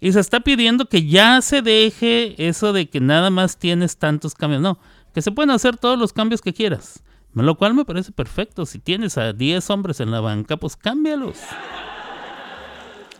[0.00, 4.34] Y se está pidiendo que ya se deje eso de que nada más tienes tantos
[4.34, 4.60] cambios.
[4.60, 4.78] No,
[5.14, 7.02] que se pueden hacer todos los cambios que quieras.
[7.34, 8.66] Lo cual me parece perfecto.
[8.66, 11.38] Si tienes a 10 hombres en la banca, pues cámbialos.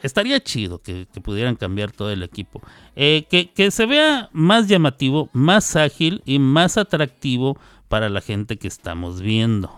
[0.02, 2.60] Estaría chido que, pudieran cambiar todo el equipo.
[2.96, 7.56] Eh, que, que se vea más llamativo, más ágil y más atractivo
[7.88, 9.70] para la gente que estamos viendo.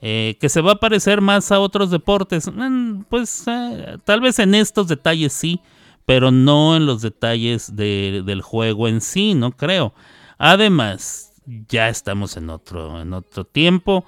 [0.00, 2.50] Eh, que se va a parecer más a otros deportes.
[2.52, 5.60] Mm, Pues eh, tal vez en estos detalles sí,
[6.06, 9.92] pero no en los detalles de- del juego en sí, no creo.
[10.38, 11.32] Además,
[11.68, 14.04] ya estamos en otro, en otro tiempo.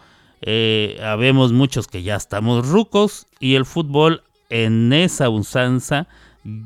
[1.03, 6.07] Habemos muchos que ya estamos rucos y el fútbol en esa usanza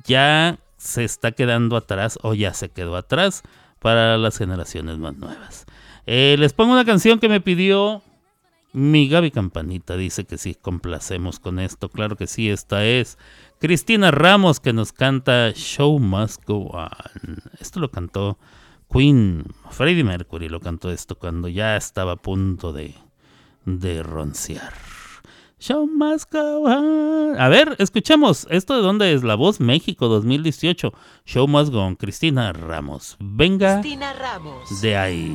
[0.04, 3.42] ya se está quedando atrás o ya se quedó atrás
[3.78, 5.66] para las generaciones más nuevas.
[6.06, 8.02] Eh, les pongo una canción que me pidió
[8.72, 9.96] mi Gaby Campanita.
[9.96, 11.88] Dice que sí, complacemos con esto.
[11.88, 13.18] Claro que sí, esta es
[13.60, 16.88] Cristina Ramos que nos canta Show Must Go On.
[17.60, 18.38] Esto lo cantó
[18.92, 22.94] Queen, Freddie Mercury lo cantó esto cuando ya estaba a punto de,
[23.64, 24.93] de roncear.
[25.64, 25.88] Show
[26.66, 27.40] on.
[27.40, 28.46] A ver, escuchemos.
[28.50, 29.24] ¿Esto de dónde es?
[29.24, 30.92] La Voz México 2018.
[31.24, 31.96] Show must go on.
[31.96, 33.16] Cristina Ramos.
[33.18, 34.82] Venga Cristina Ramos.
[34.82, 35.34] de ahí.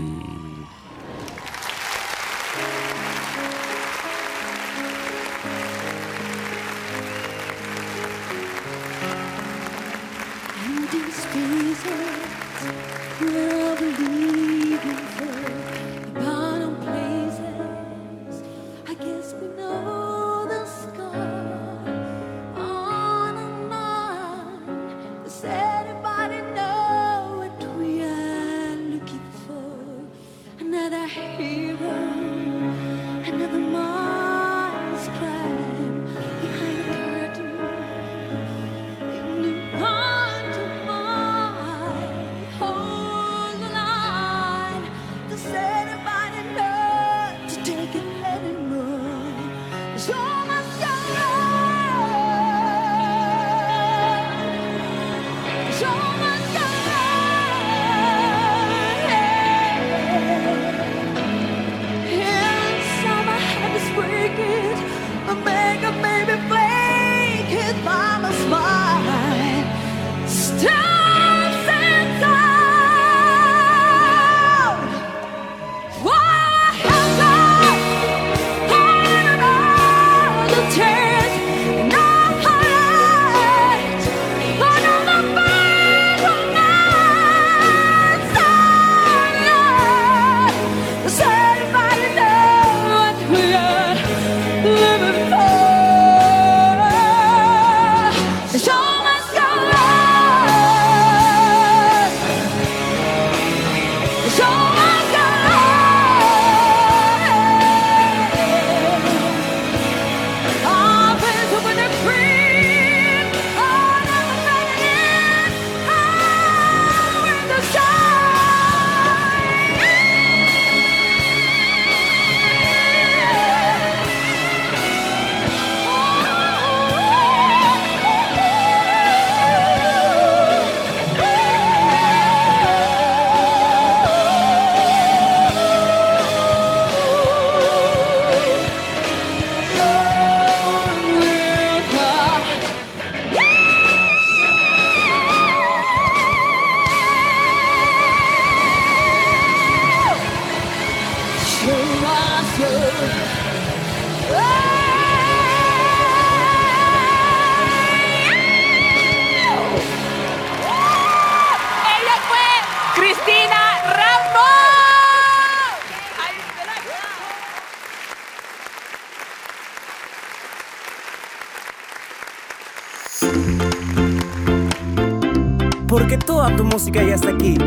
[176.80, 177.58] Música ya está aquí.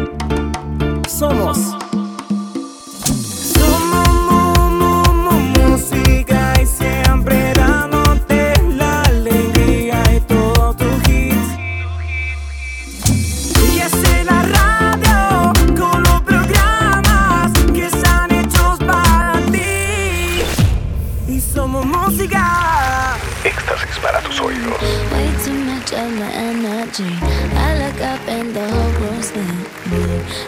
[1.06, 1.59] Somos.
[21.52, 22.71] Somos música
[23.44, 24.81] Éxtasis para tus oídos.
[25.10, 27.10] Way too much of my energy.
[27.56, 29.66] I look up and the whole world's spinning.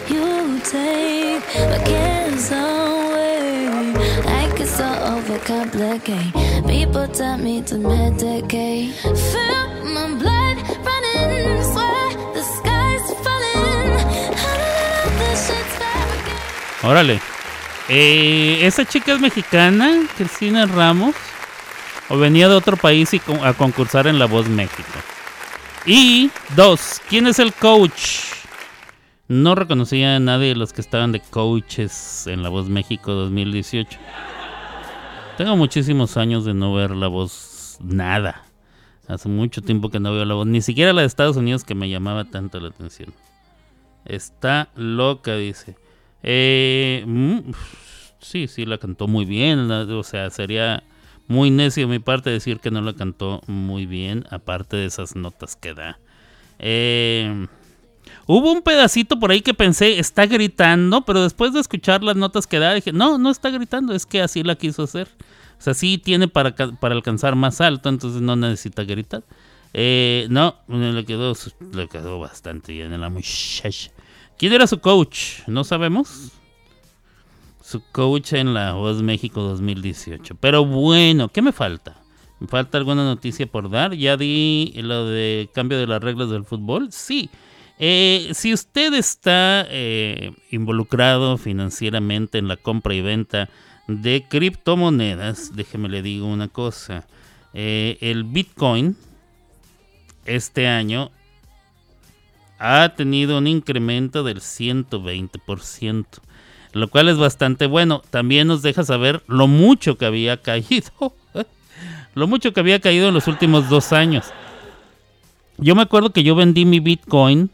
[0.07, 3.67] You take my cares away.
[4.23, 6.31] Like it's so overcomplicate.
[6.67, 8.93] People tell me to medicate.
[9.03, 10.57] Feel my blood
[10.87, 11.63] running.
[11.63, 13.91] Swear the sky's falling.
[14.31, 16.07] I don't know this shit's back.
[16.81, 17.19] Órale.
[17.89, 21.13] Eh, ¿Esa chica es mexicana, Cristina Ramos?
[22.09, 24.83] ¿O venía de otro país y a concursar en La Voz México?
[25.87, 28.19] Y dos, ¿quién es el coach?
[29.27, 33.97] No reconocía a nadie de los que estaban de coaches en La Voz México 2018.
[35.37, 38.43] Tengo muchísimos años de no ver La Voz nada.
[39.07, 41.73] Hace mucho tiempo que no veo La Voz, ni siquiera la de Estados Unidos que
[41.73, 43.13] me llamaba tanto la atención.
[44.05, 45.75] Está loca, dice.
[46.21, 47.39] Eh, mm,
[48.19, 49.71] sí, sí, la cantó muy bien.
[49.71, 50.83] o sea, sería
[51.27, 55.15] muy necio de mi parte decir que no la cantó muy bien, aparte de esas
[55.15, 55.99] notas que da.
[56.59, 57.47] Eh,
[58.27, 62.47] hubo un pedacito por ahí que pensé, está gritando, pero después de escuchar las notas
[62.47, 65.07] que da, dije, no, no está gritando, es que así la quiso hacer.
[65.57, 69.23] O sea, sí tiene para, para alcanzar más alto, entonces no necesita gritar.
[69.73, 71.33] Eh, no, le quedó,
[71.73, 73.91] le quedó bastante bien a la muchacha.
[74.37, 75.39] ¿Quién era su coach?
[75.47, 76.31] No sabemos.
[77.65, 80.35] Su coach en la Voz México 2018.
[80.35, 81.99] Pero bueno, ¿qué me falta?
[82.39, 83.95] ¿Me falta alguna noticia por dar?
[83.95, 86.91] Ya di lo de cambio de las reglas del fútbol.
[86.91, 87.31] Sí.
[87.79, 93.49] Eh, si usted está eh, involucrado financieramente en la compra y venta
[93.87, 97.07] de criptomonedas, déjeme le digo una cosa.
[97.55, 98.95] Eh, el Bitcoin
[100.25, 101.09] este año
[102.59, 106.05] ha tenido un incremento del 120%,
[106.75, 108.01] lo cual es bastante bueno.
[108.09, 110.91] También nos deja saber lo mucho que había caído,
[112.15, 114.25] lo mucho que había caído en los últimos dos años.
[115.57, 117.49] Yo me acuerdo que yo vendí mi Bitcoin,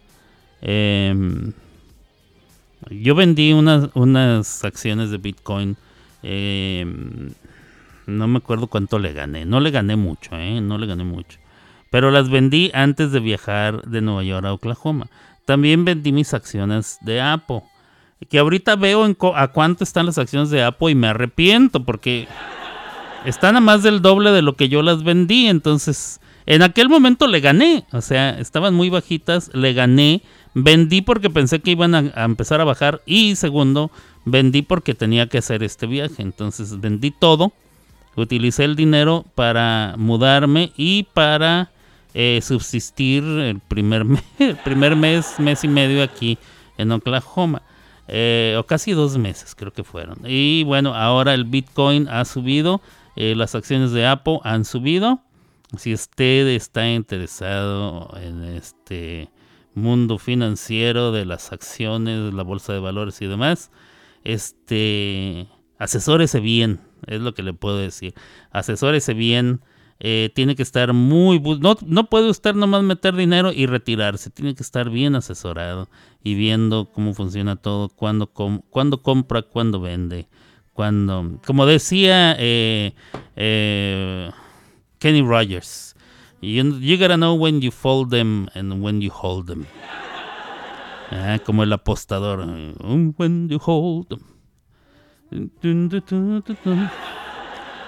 [0.61, 1.53] em,
[2.89, 5.77] yo vendí unas, unas acciones de Bitcoin,
[6.23, 7.29] em,
[8.07, 10.61] no me acuerdo cuánto le gané, no le gané mucho, ¿eh?
[10.61, 11.37] no le gané mucho.
[11.91, 15.11] Pero las vendí antes de viajar de Nueva York a Oklahoma.
[15.45, 17.61] También vendí mis acciones de Apple.
[18.29, 22.27] Que ahorita veo en a cuánto están las acciones de Apple y me arrepiento porque
[23.25, 25.47] están a más del doble de lo que yo las vendí.
[25.47, 27.85] Entonces, en aquel momento le gané.
[27.91, 30.21] O sea, estaban muy bajitas, le gané.
[30.53, 33.01] Vendí porque pensé que iban a, empezar a bajar.
[33.05, 33.91] Y segundo,
[34.25, 36.21] vendí porque tenía que hacer este viaje.
[36.21, 37.53] Entonces, vendí todo.
[38.15, 41.71] Utilicé el dinero para mudarme y para
[42.13, 44.05] eh, subsistir el primer,
[44.39, 46.37] el primer mes, mes y medio aquí
[46.77, 47.61] en Oklahoma.
[48.13, 50.17] Eh, o casi dos meses creo que fueron.
[50.25, 52.81] Y bueno, ahora el Bitcoin ha subido,
[53.15, 55.21] eh, las acciones de Apple han subido.
[55.77, 59.29] Si usted está interesado en este
[59.73, 63.71] mundo financiero de las acciones, la bolsa de valores y demás,
[64.25, 65.47] este,
[65.79, 68.13] asesórese bien, es lo que le puedo decir.
[68.51, 69.61] Asesórese bien.
[70.03, 71.39] Eh, tiene que estar muy...
[71.59, 74.31] No, no puede usted nomás meter dinero y retirarse.
[74.31, 75.87] Tiene que estar bien asesorado
[76.23, 80.27] y viendo cómo funciona todo, cuándo, com- cuándo compra, cuándo vende.
[80.73, 82.93] Cuando, como decía eh,
[83.35, 84.31] eh,
[84.97, 85.95] Kenny Rogers,
[86.41, 89.65] you, you gotta know when you fold them and when you hold them.
[91.11, 92.39] Ah, como el apostador.
[92.39, 94.21] When you hold them.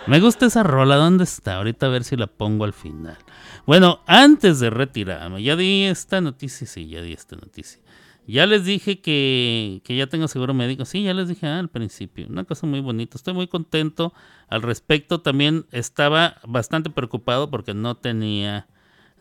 [0.05, 1.55] Me gusta esa rola, ¿dónde está?
[1.55, 3.17] Ahorita a ver si la pongo al final.
[3.65, 7.81] Bueno, antes de retirarme, ya di esta noticia, sí, ya di esta noticia.
[8.27, 12.27] Ya les dije que, que ya tengo seguro médico, sí, ya les dije al principio,
[12.29, 14.13] una cosa muy bonita, estoy muy contento
[14.49, 15.21] al respecto.
[15.21, 18.67] También estaba bastante preocupado porque no tenía,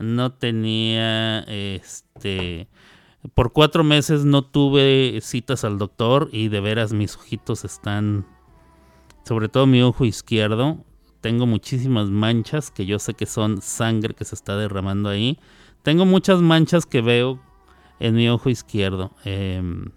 [0.00, 2.66] no tenía, este,
[3.34, 8.26] por cuatro meses no tuve citas al doctor y de veras mis ojitos están
[9.24, 10.84] sobre todo mi ojo izquierdo.
[11.20, 15.38] Tengo muchísimas manchas que yo sé que son sangre que se está derramando ahí.
[15.82, 17.40] Tengo muchas manchas que veo
[18.00, 19.12] en mi ojo izquierdo.
[19.24, 19.90] Em,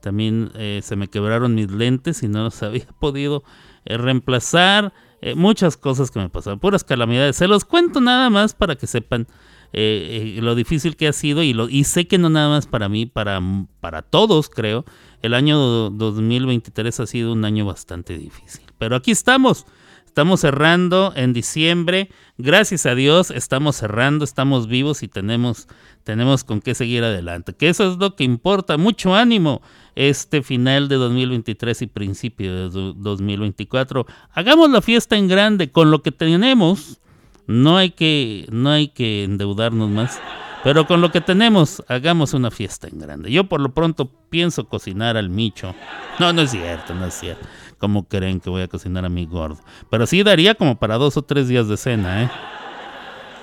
[0.00, 3.42] también eh, se me quebraron mis lentes y no los había podido
[3.84, 4.92] eh, reemplazar.
[5.20, 7.34] Eh, muchas cosas que me pasaron, puras calamidades.
[7.36, 9.26] Se los cuento nada más para que sepan
[9.72, 13.04] lo difícil que ha sido y, lo, y sé que no nada más para mí,
[13.04, 13.40] para,
[13.80, 14.84] para todos creo.
[15.22, 18.62] El año do- 2023 ha sido un año bastante difícil.
[18.78, 19.66] Pero aquí estamos.
[20.06, 22.08] Estamos cerrando en diciembre.
[22.38, 25.68] Gracias a Dios estamos cerrando, estamos vivos y tenemos,
[26.02, 27.52] tenemos con qué seguir adelante.
[27.54, 28.78] Que eso es lo que importa.
[28.78, 29.62] Mucho ánimo
[29.94, 34.06] este final de 2023 y principio de do- 2024.
[34.32, 36.98] Hagamos la fiesta en grande con lo que tenemos.
[37.46, 40.20] No hay que, no hay que endeudarnos más.
[40.64, 43.30] Pero con lo que tenemos, hagamos una fiesta en grande.
[43.30, 45.74] Yo por lo pronto pienso cocinar al micho.
[46.18, 47.46] No, no es cierto, no es cierto.
[47.78, 49.58] ¿Cómo creen que voy a cocinar a mi gordo?
[49.90, 52.30] Pero sí daría como para dos o tres días de cena, ¿eh?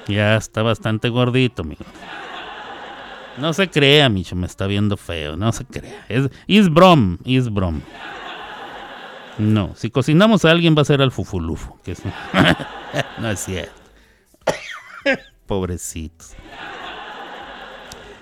[0.07, 1.78] Ya está bastante gordito, mi.
[3.38, 6.06] No se crea, Micho, me está viendo feo, no se crea.
[6.10, 7.82] Es, is brom, is brom.
[9.38, 11.78] No, si cocinamos a alguien va a ser al fufulufo.
[11.84, 12.02] Que es-
[13.20, 13.74] no es cierto.
[15.48, 16.34] Pobrecitos.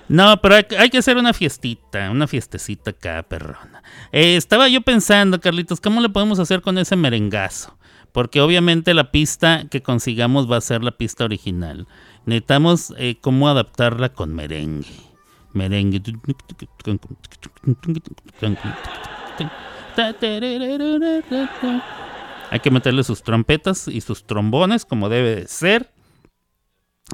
[0.07, 3.73] No, pero hay, que- hay que hacer una fiestita, una fiestecita acá, perrona.
[4.14, 7.76] Eh, estaba yo pensando, Carlitos, ¿cómo le podemos hacer con ese merengazo?
[8.11, 11.88] Porque obviamente la pista que consigamos va a ser la pista original.
[12.27, 14.88] Necesitamos eh, cómo adaptarla con merengue.
[15.53, 15.99] Merengue.
[22.52, 25.91] Hay que meterle sus trompetas y sus trombones como debe de ser.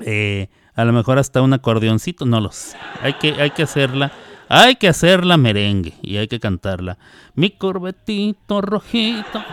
[0.02, 2.78] Eh, a lo mejor hasta un acordeoncito, no lo sé.
[3.02, 4.12] Hay que, hay que hacerla,
[4.50, 6.98] hay que hacerla merengue y hay que cantarla.
[7.36, 9.44] Mi corbatito rojito,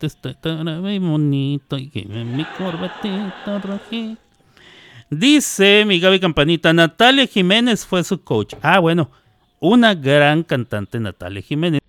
[0.00, 4.20] está tan bonito, mi corbatito rojito.
[5.08, 8.54] Dice mi Gaby Campanita, Natalia Jiménez fue su coach.
[8.60, 9.10] Ah, bueno,
[9.60, 11.80] una gran cantante Natalia Jiménez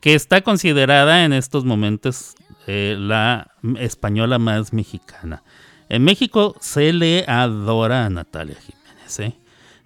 [0.00, 2.34] que está considerada en estos momentos
[2.66, 5.44] eh, la española más mexicana.
[5.92, 9.20] En México se le adora a Natalia Jiménez.
[9.20, 9.34] ¿eh?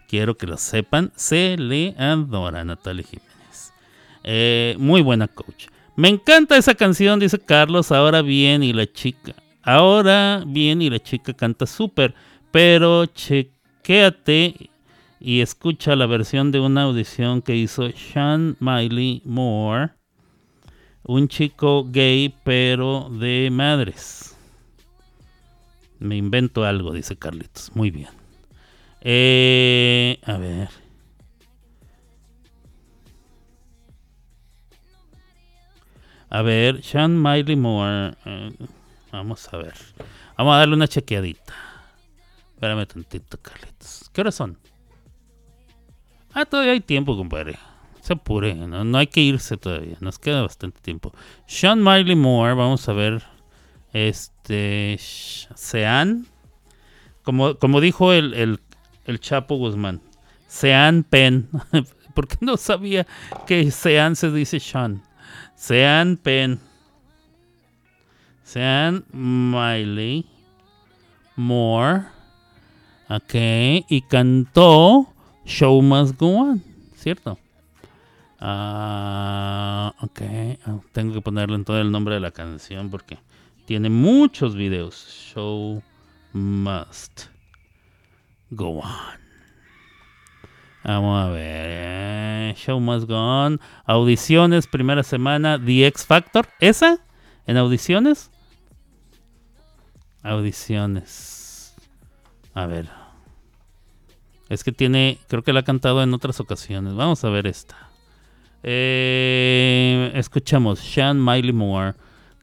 [0.06, 3.72] Quiero que lo sepan, se le adora a Natalia Jiménez.
[4.22, 5.66] Eh, muy buena coach.
[5.96, 7.90] Me encanta esa canción, dice Carlos.
[7.90, 9.34] Ahora bien, y la chica.
[9.64, 12.14] Ahora bien, y la chica canta súper.
[12.52, 14.70] Pero chequéate
[15.18, 19.90] y escucha la versión de una audición que hizo Sean Miley Moore
[21.02, 24.35] un chico gay, pero de madres.
[25.98, 27.70] Me invento algo, dice Carlitos.
[27.74, 28.08] Muy bien.
[29.00, 30.68] Eh, a ver.
[36.28, 38.16] A ver, Sean Miley Moore.
[38.24, 38.52] eh,
[39.12, 39.74] vamos a ver.
[40.36, 41.54] Vamos a darle una chequeadita.
[42.54, 44.10] Espérame tantito, Carlitos.
[44.12, 44.58] ¿Qué horas son?
[46.32, 47.58] Ah, todavía hay tiempo, compadre.
[48.00, 49.96] Se apure, no, no hay que irse todavía.
[50.00, 51.12] Nos queda bastante tiempo.
[51.46, 53.35] Sean Miley Moore, vamos a ver.
[53.92, 54.96] Este.
[54.98, 56.26] Sean.
[57.22, 58.60] Como, como dijo el, el,
[59.04, 60.00] el Chapo Guzmán.
[60.46, 61.48] Sean Penn.
[62.14, 63.06] ¿Por qué no sabía
[63.46, 65.02] que Sean se dice Sean?
[65.54, 66.60] Sean Penn.
[68.42, 70.24] Sean Miley
[71.34, 72.04] Moore.
[73.08, 73.34] Ok.
[73.88, 75.12] Y cantó
[75.44, 76.62] Show Must Go On.
[76.94, 77.38] ¿Cierto?
[78.38, 80.20] Ah, ok.
[80.64, 83.18] Ah, tengo que ponerle en todo el nombre de la canción porque
[83.66, 84.94] tiene muchos videos.
[85.34, 85.82] Show
[86.32, 87.24] must
[88.50, 89.20] go on.
[90.84, 91.66] Vamos a ver.
[91.68, 93.60] eh, Show must go on.
[93.84, 95.58] Audiciones, primera semana.
[95.58, 96.48] The X Factor.
[96.60, 96.98] ¿Esa?
[97.46, 98.30] ¿En audiciones?
[100.22, 101.74] Audiciones.
[102.54, 102.88] A ver.
[104.48, 105.18] Es que tiene.
[105.28, 106.94] Creo que la ha cantado en otras ocasiones.
[106.94, 107.90] Vamos a ver esta.
[108.62, 111.94] Eh, escuchamos Sean Miley Moore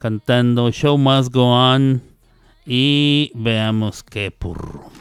[0.04, 2.02] cantando Show Must Go On
[2.66, 4.92] y veamos qué purro.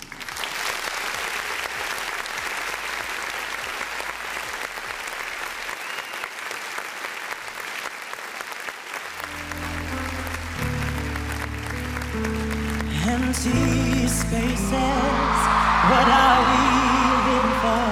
[15.91, 16.61] What are we
[17.09, 17.91] living for?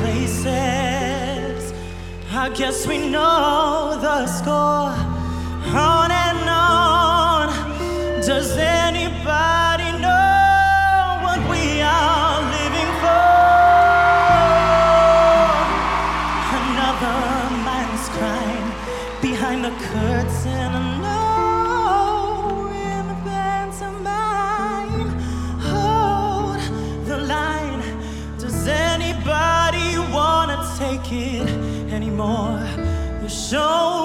[0.00, 1.72] Places,
[2.32, 5.17] I guess we know the score.
[5.74, 7.48] On and on,
[8.26, 13.28] does anybody know what we are living for?
[16.60, 17.20] Another
[17.66, 18.72] man's crime
[19.20, 21.04] behind the curtain.
[23.24, 25.10] Pantomime.
[25.70, 26.60] Hold
[27.06, 27.82] the line.
[28.38, 31.48] Does anybody wanna take it
[31.92, 32.60] anymore?
[33.20, 33.97] The show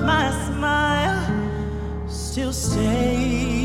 [0.00, 3.61] my smile still stays.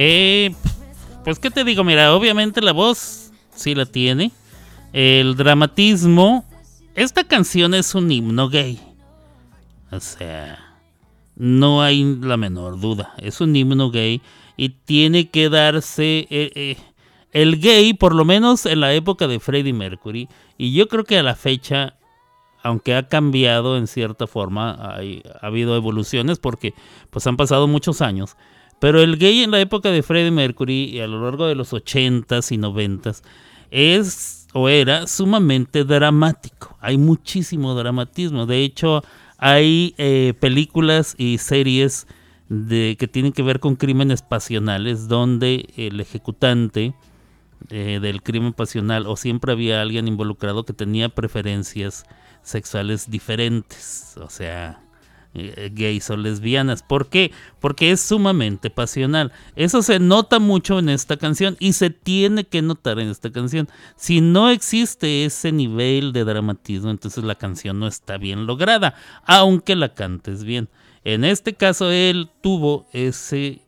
[0.00, 0.54] Eh,
[1.24, 1.82] pues, ¿qué te digo?
[1.82, 4.30] Mira, obviamente la voz sí la tiene.
[4.92, 6.44] El dramatismo.
[6.94, 8.80] Esta canción es un himno gay.
[9.90, 10.76] O sea,
[11.34, 13.12] no hay la menor duda.
[13.18, 14.22] Es un himno gay
[14.56, 16.76] y tiene que darse eh, eh,
[17.32, 20.28] el gay, por lo menos en la época de Freddie Mercury.
[20.58, 21.96] Y yo creo que a la fecha,
[22.62, 26.72] aunque ha cambiado en cierta forma, hay- ha habido evoluciones porque
[27.10, 28.36] pues han pasado muchos años.
[28.80, 31.72] Pero el gay en la época de Freddie Mercury y a lo largo de los
[31.72, 33.22] 80s y 90s
[33.70, 36.76] es o era sumamente dramático.
[36.80, 38.46] Hay muchísimo dramatismo.
[38.46, 39.02] De hecho,
[39.36, 42.06] hay eh, películas y series
[42.48, 46.94] de, que tienen que ver con crímenes pasionales donde el ejecutante
[47.70, 52.04] eh, del crimen pasional o siempre había alguien involucrado que tenía preferencias
[52.42, 54.14] sexuales diferentes.
[54.16, 54.80] O sea,
[55.34, 56.82] eh, gays o lesbianas.
[56.82, 57.32] ¿Por qué?
[57.60, 59.32] Porque es sumamente pasional.
[59.56, 63.68] Eso se nota mucho en esta canción y se tiene que notar en esta canción.
[63.96, 68.94] Si no existe ese nivel de dramatismo, entonces la canción no está bien lograda,
[69.24, 70.68] aunque la cantes bien.
[71.04, 73.62] En este caso él tuvo ese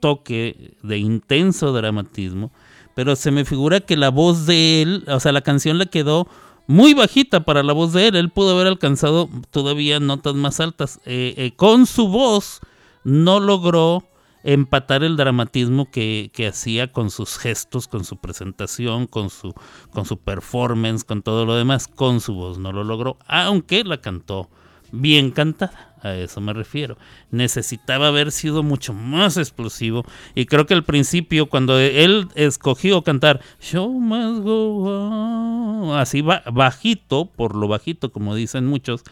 [0.00, 2.50] toque de intenso dramatismo,
[2.94, 6.26] pero se me figura que la voz de él, o sea, la canción le quedó
[6.70, 8.14] muy bajita para la voz de él.
[8.14, 11.00] Él pudo haber alcanzado todavía notas más altas.
[11.04, 12.60] Eh, eh, con su voz
[13.02, 14.04] no logró
[14.44, 19.52] empatar el dramatismo que, que hacía con sus gestos, con su presentación, con su,
[19.90, 21.88] con su performance, con todo lo demás.
[21.88, 24.48] Con su voz no lo logró, aunque la cantó
[24.92, 25.89] bien cantada.
[26.02, 26.96] A eso me refiero.
[27.30, 30.04] Necesitaba haber sido mucho más explosivo.
[30.34, 36.42] Y creo que al principio, cuando él escogió cantar Show must go on", así ba-
[36.50, 39.02] bajito, por lo bajito, como dicen muchos,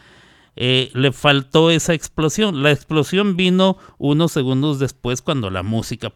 [0.55, 2.63] eh, le faltó esa explosión.
[2.63, 6.11] La explosión vino unos segundos después cuando la música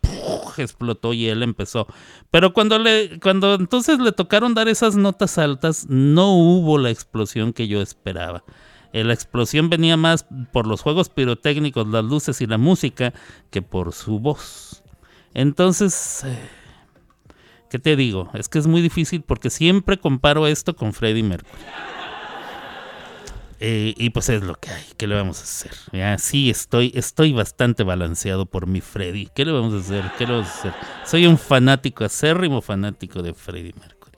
[0.58, 1.88] explotó y él empezó.
[2.32, 7.54] Pero cuando le, cuando entonces le tocaron dar esas notas altas, no hubo la explosión
[7.54, 8.44] que yo esperaba.
[8.94, 13.14] Eh, La explosión venía más por los juegos pirotécnicos, las luces y la música
[13.50, 14.84] que por su voz.
[15.34, 16.38] Entonces, eh,
[17.70, 18.30] ¿qué te digo?
[18.34, 21.64] Es que es muy difícil porque siempre comparo esto con Freddie Mercury.
[23.66, 24.84] Eh, y pues es lo que hay.
[24.98, 26.20] ¿Qué le vamos a hacer?
[26.20, 29.30] Sí, estoy, estoy bastante balanceado por mi Freddy.
[29.34, 30.12] ¿Qué le vamos a hacer?
[30.18, 30.74] ¿Qué le vamos a hacer?
[31.06, 34.18] Soy un fanático, acérrimo fanático de Freddie Mercury.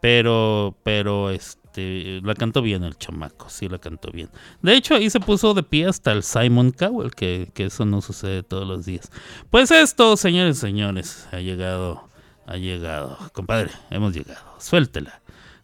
[0.00, 4.28] Pero, pero, este, la cantó bien el chamaco, sí la cantó bien.
[4.62, 8.00] De hecho, ahí se puso de pie hasta el Simon Cowell, que, que eso no
[8.00, 9.10] sucede todos los días.
[9.50, 12.08] Pues esto, señores y señores, ha llegado,
[12.46, 13.18] ha llegado.
[13.32, 14.40] Compadre, hemos llegado.
[14.58, 15.19] Suéltela.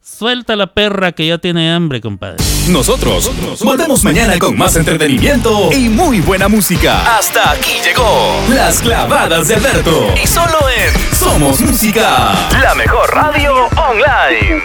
[0.08, 2.36] Suelta la perra que ya tiene hambre, compadre.
[2.68, 3.28] Nosotros
[3.60, 7.18] volvemos mañana con más entretenimiento y muy buena música.
[7.18, 10.14] Hasta aquí llegó Las Clavadas de Alberto.
[10.22, 14.62] Y solo en Somos Música, la mejor radio online.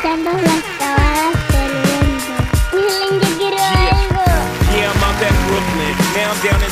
[4.71, 5.95] Yeah, I'm out Brooklyn.
[6.13, 6.71] Now I'm down in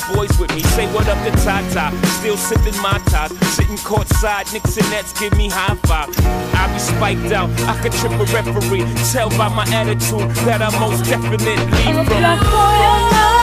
[0.13, 0.61] boys with me.
[0.75, 3.31] Say what up to Tata, still sipping my ties.
[3.55, 6.09] Sitting courtside, Knicks and Nets give me high five.
[6.55, 8.85] I be spiked out, I could trip a referee.
[9.11, 12.05] Tell by my attitude that I'm most definitely from.
[12.05, 13.41] These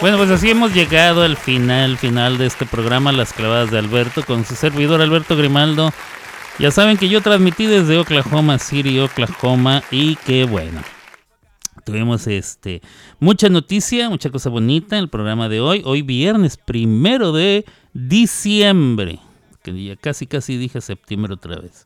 [0.00, 4.22] Bueno, pues así hemos llegado al final, final de este programa, Las Clavadas de Alberto,
[4.24, 5.90] con su servidor Alberto Grimaldo.
[6.58, 10.82] Ya saben que yo transmití desde Oklahoma City, Oklahoma, y que bueno.
[11.86, 12.82] Tuvimos este
[13.20, 15.82] mucha noticia, mucha cosa bonita en el programa de hoy.
[15.84, 17.64] Hoy viernes primero de
[17.94, 19.18] diciembre.
[19.62, 21.84] Que ya casi casi dije septiembre otra vez.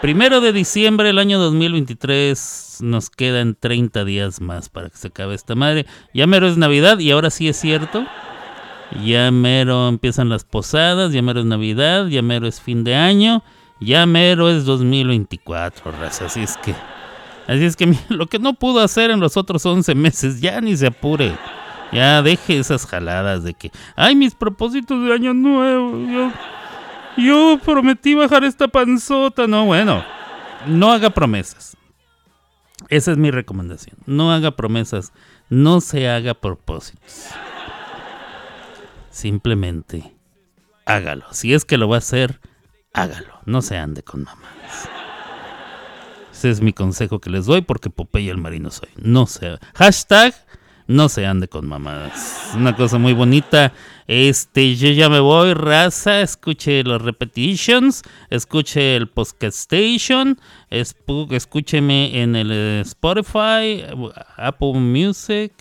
[0.00, 2.78] Primero de diciembre del año 2023.
[2.80, 5.86] Nos quedan 30 días más para que se acabe esta madre.
[6.12, 8.04] Ya mero es Navidad y ahora sí es cierto.
[9.04, 13.42] Ya mero empiezan las posadas, ya mero es Navidad, ya mero es fin de año,
[13.80, 16.26] ya mero es 2024, raza.
[16.26, 16.74] Así es que,
[17.46, 20.76] así es que lo que no pudo hacer en los otros 11 meses, ya ni
[20.76, 21.32] se apure.
[21.92, 26.32] Ya deje esas jaladas de que, ay, mis propósitos de año nuevo.
[27.16, 29.46] Yo, prometí bajar esta panzota.
[29.46, 30.04] No, bueno,
[30.66, 31.76] no haga promesas.
[32.88, 33.96] Esa es mi recomendación.
[34.06, 35.12] No haga promesas,
[35.48, 37.28] no se haga propósitos.
[39.10, 40.14] Simplemente
[40.84, 41.24] hágalo.
[41.32, 42.40] Si es que lo va a hacer,
[42.92, 43.40] hágalo.
[43.46, 44.90] No se ande con mamadas.
[46.32, 48.90] Ese es mi consejo que les doy porque Popeye el marino soy.
[48.96, 50.34] No se hashtag
[50.86, 52.52] no se ande con mamadas.
[52.54, 53.72] Una cosa muy bonita.
[54.06, 56.20] Este, yo ya me voy, raza.
[56.20, 58.02] Escuche los repetitions.
[58.30, 60.38] Escuche el podcast station.
[60.70, 63.84] Escúcheme en el eh, Spotify,
[64.36, 65.52] Apple Music,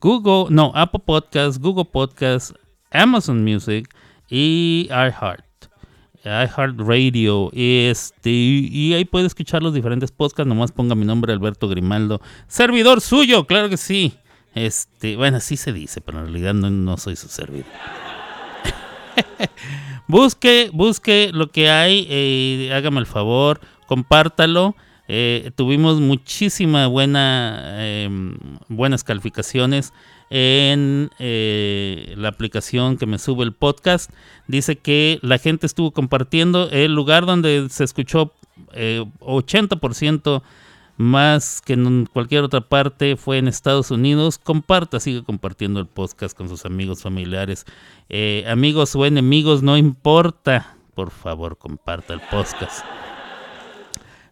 [0.00, 2.52] Google, no, Apple Podcast, Google Podcast,
[2.92, 3.88] Amazon Music
[4.28, 5.44] y iHeart.
[6.24, 7.50] iHeartRadio.
[7.52, 10.48] Este, y ahí puede escuchar los diferentes podcasts.
[10.48, 12.20] Nomás ponga mi nombre, Alberto Grimaldo.
[12.46, 14.14] Servidor suyo, claro que sí.
[14.54, 17.66] Este, bueno, así se dice, pero en realidad no, no soy su servidor.
[20.08, 24.76] busque, busque lo que hay, eh, hágame el favor, compártalo.
[25.08, 28.08] Eh, tuvimos muchísima buena, eh,
[28.68, 29.92] buenas calificaciones
[30.30, 34.10] en eh, la aplicación que me sube el podcast.
[34.46, 38.32] Dice que la gente estuvo compartiendo el lugar donde se escuchó
[38.72, 40.42] eh, 80%
[41.00, 44.38] más que en cualquier otra parte fue en Estados Unidos.
[44.38, 47.64] Comparta, sigue compartiendo el podcast con sus amigos, familiares,
[48.10, 50.76] eh, amigos o enemigos, no importa.
[50.94, 52.84] Por favor, comparta el podcast.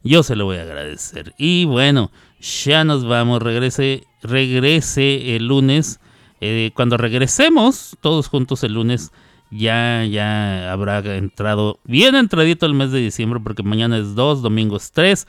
[0.04, 1.32] Yo se lo voy a agradecer.
[1.38, 3.40] Y bueno, ya nos vamos.
[3.40, 6.00] Regrese, regrese el lunes.
[6.42, 9.10] Eh, cuando regresemos todos juntos el lunes,
[9.50, 14.76] ya, ya habrá entrado bien entradito el mes de diciembre, porque mañana es 2, domingo
[14.76, 15.26] es 3.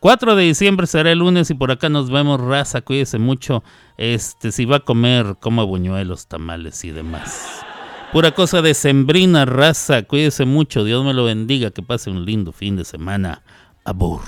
[0.00, 2.80] 4 de diciembre será el lunes y por acá nos vemos, raza.
[2.80, 3.62] Cuídese mucho.
[3.98, 7.60] Este, si va a comer, coma buñuelos, tamales y demás.
[8.10, 10.04] Pura cosa de sembrina raza.
[10.04, 10.84] Cuídese mucho.
[10.84, 11.70] Dios me lo bendiga.
[11.70, 13.42] Que pase un lindo fin de semana.
[13.84, 14.22] Abur.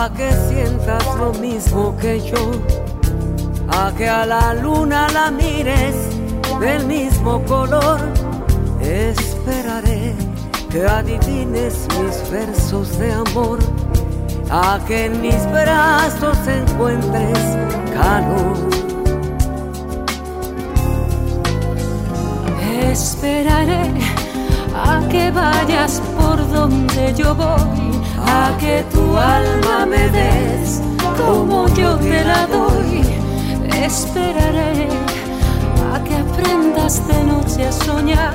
[0.00, 2.52] A que sientas lo mismo que yo,
[3.68, 5.94] a que a la luna la mires
[6.58, 8.00] del mismo color.
[8.80, 10.14] Esperaré
[10.70, 13.58] que adivines mis versos de amor,
[14.50, 17.38] a que en mis brazos encuentres
[17.92, 18.56] calor.
[22.90, 23.92] Esperaré
[24.74, 30.80] a que vayas por donde yo voy, a que tu alma me des
[31.16, 33.02] como yo te la doy.
[33.84, 34.88] Esperaré
[35.92, 38.34] a que aprendas de noche a soñar,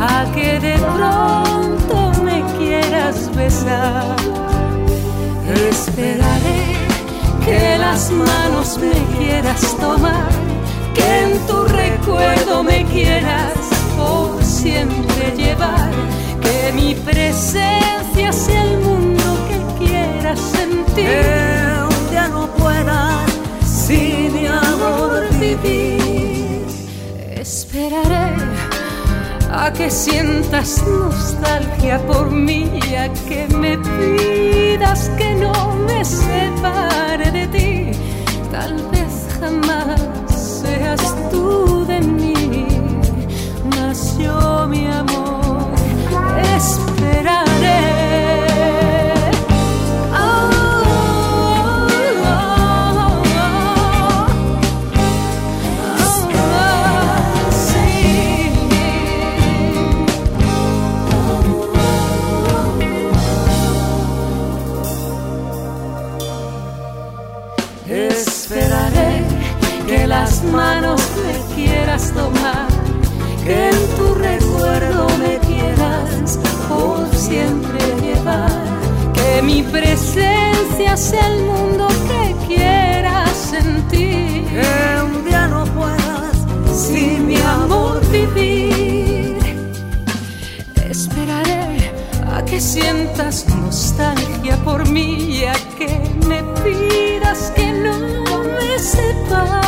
[0.00, 4.16] a que de pronto me quieras besar.
[5.70, 6.76] Esperaré
[7.44, 10.30] que las manos me quieras tomar,
[10.94, 13.52] que en tu recuerdo me quieras
[13.96, 15.90] por siempre llevar,
[16.40, 19.01] que mi presencia sea el mundo
[20.36, 21.08] sentir.
[22.10, 22.48] Día no
[23.64, 26.66] sin mi amor vivir.
[27.36, 28.36] Esperaré
[29.50, 35.52] a que sientas nostalgia por mí, a que me pidas que no
[35.86, 37.90] me separe de ti.
[38.50, 42.66] Tal vez jamás seas tú de mí.
[43.76, 45.68] Nació mi amor,
[46.56, 47.51] esperaré.
[79.42, 84.44] Mi presencia sea el mundo que quieras sentir.
[84.46, 86.36] Que un día no puedas
[86.72, 89.38] sin mi amor vivir.
[90.88, 91.90] Esperaré
[92.34, 95.90] a que sientas nostalgia por mí y a que
[96.26, 97.98] me pidas que no
[98.58, 99.61] me separes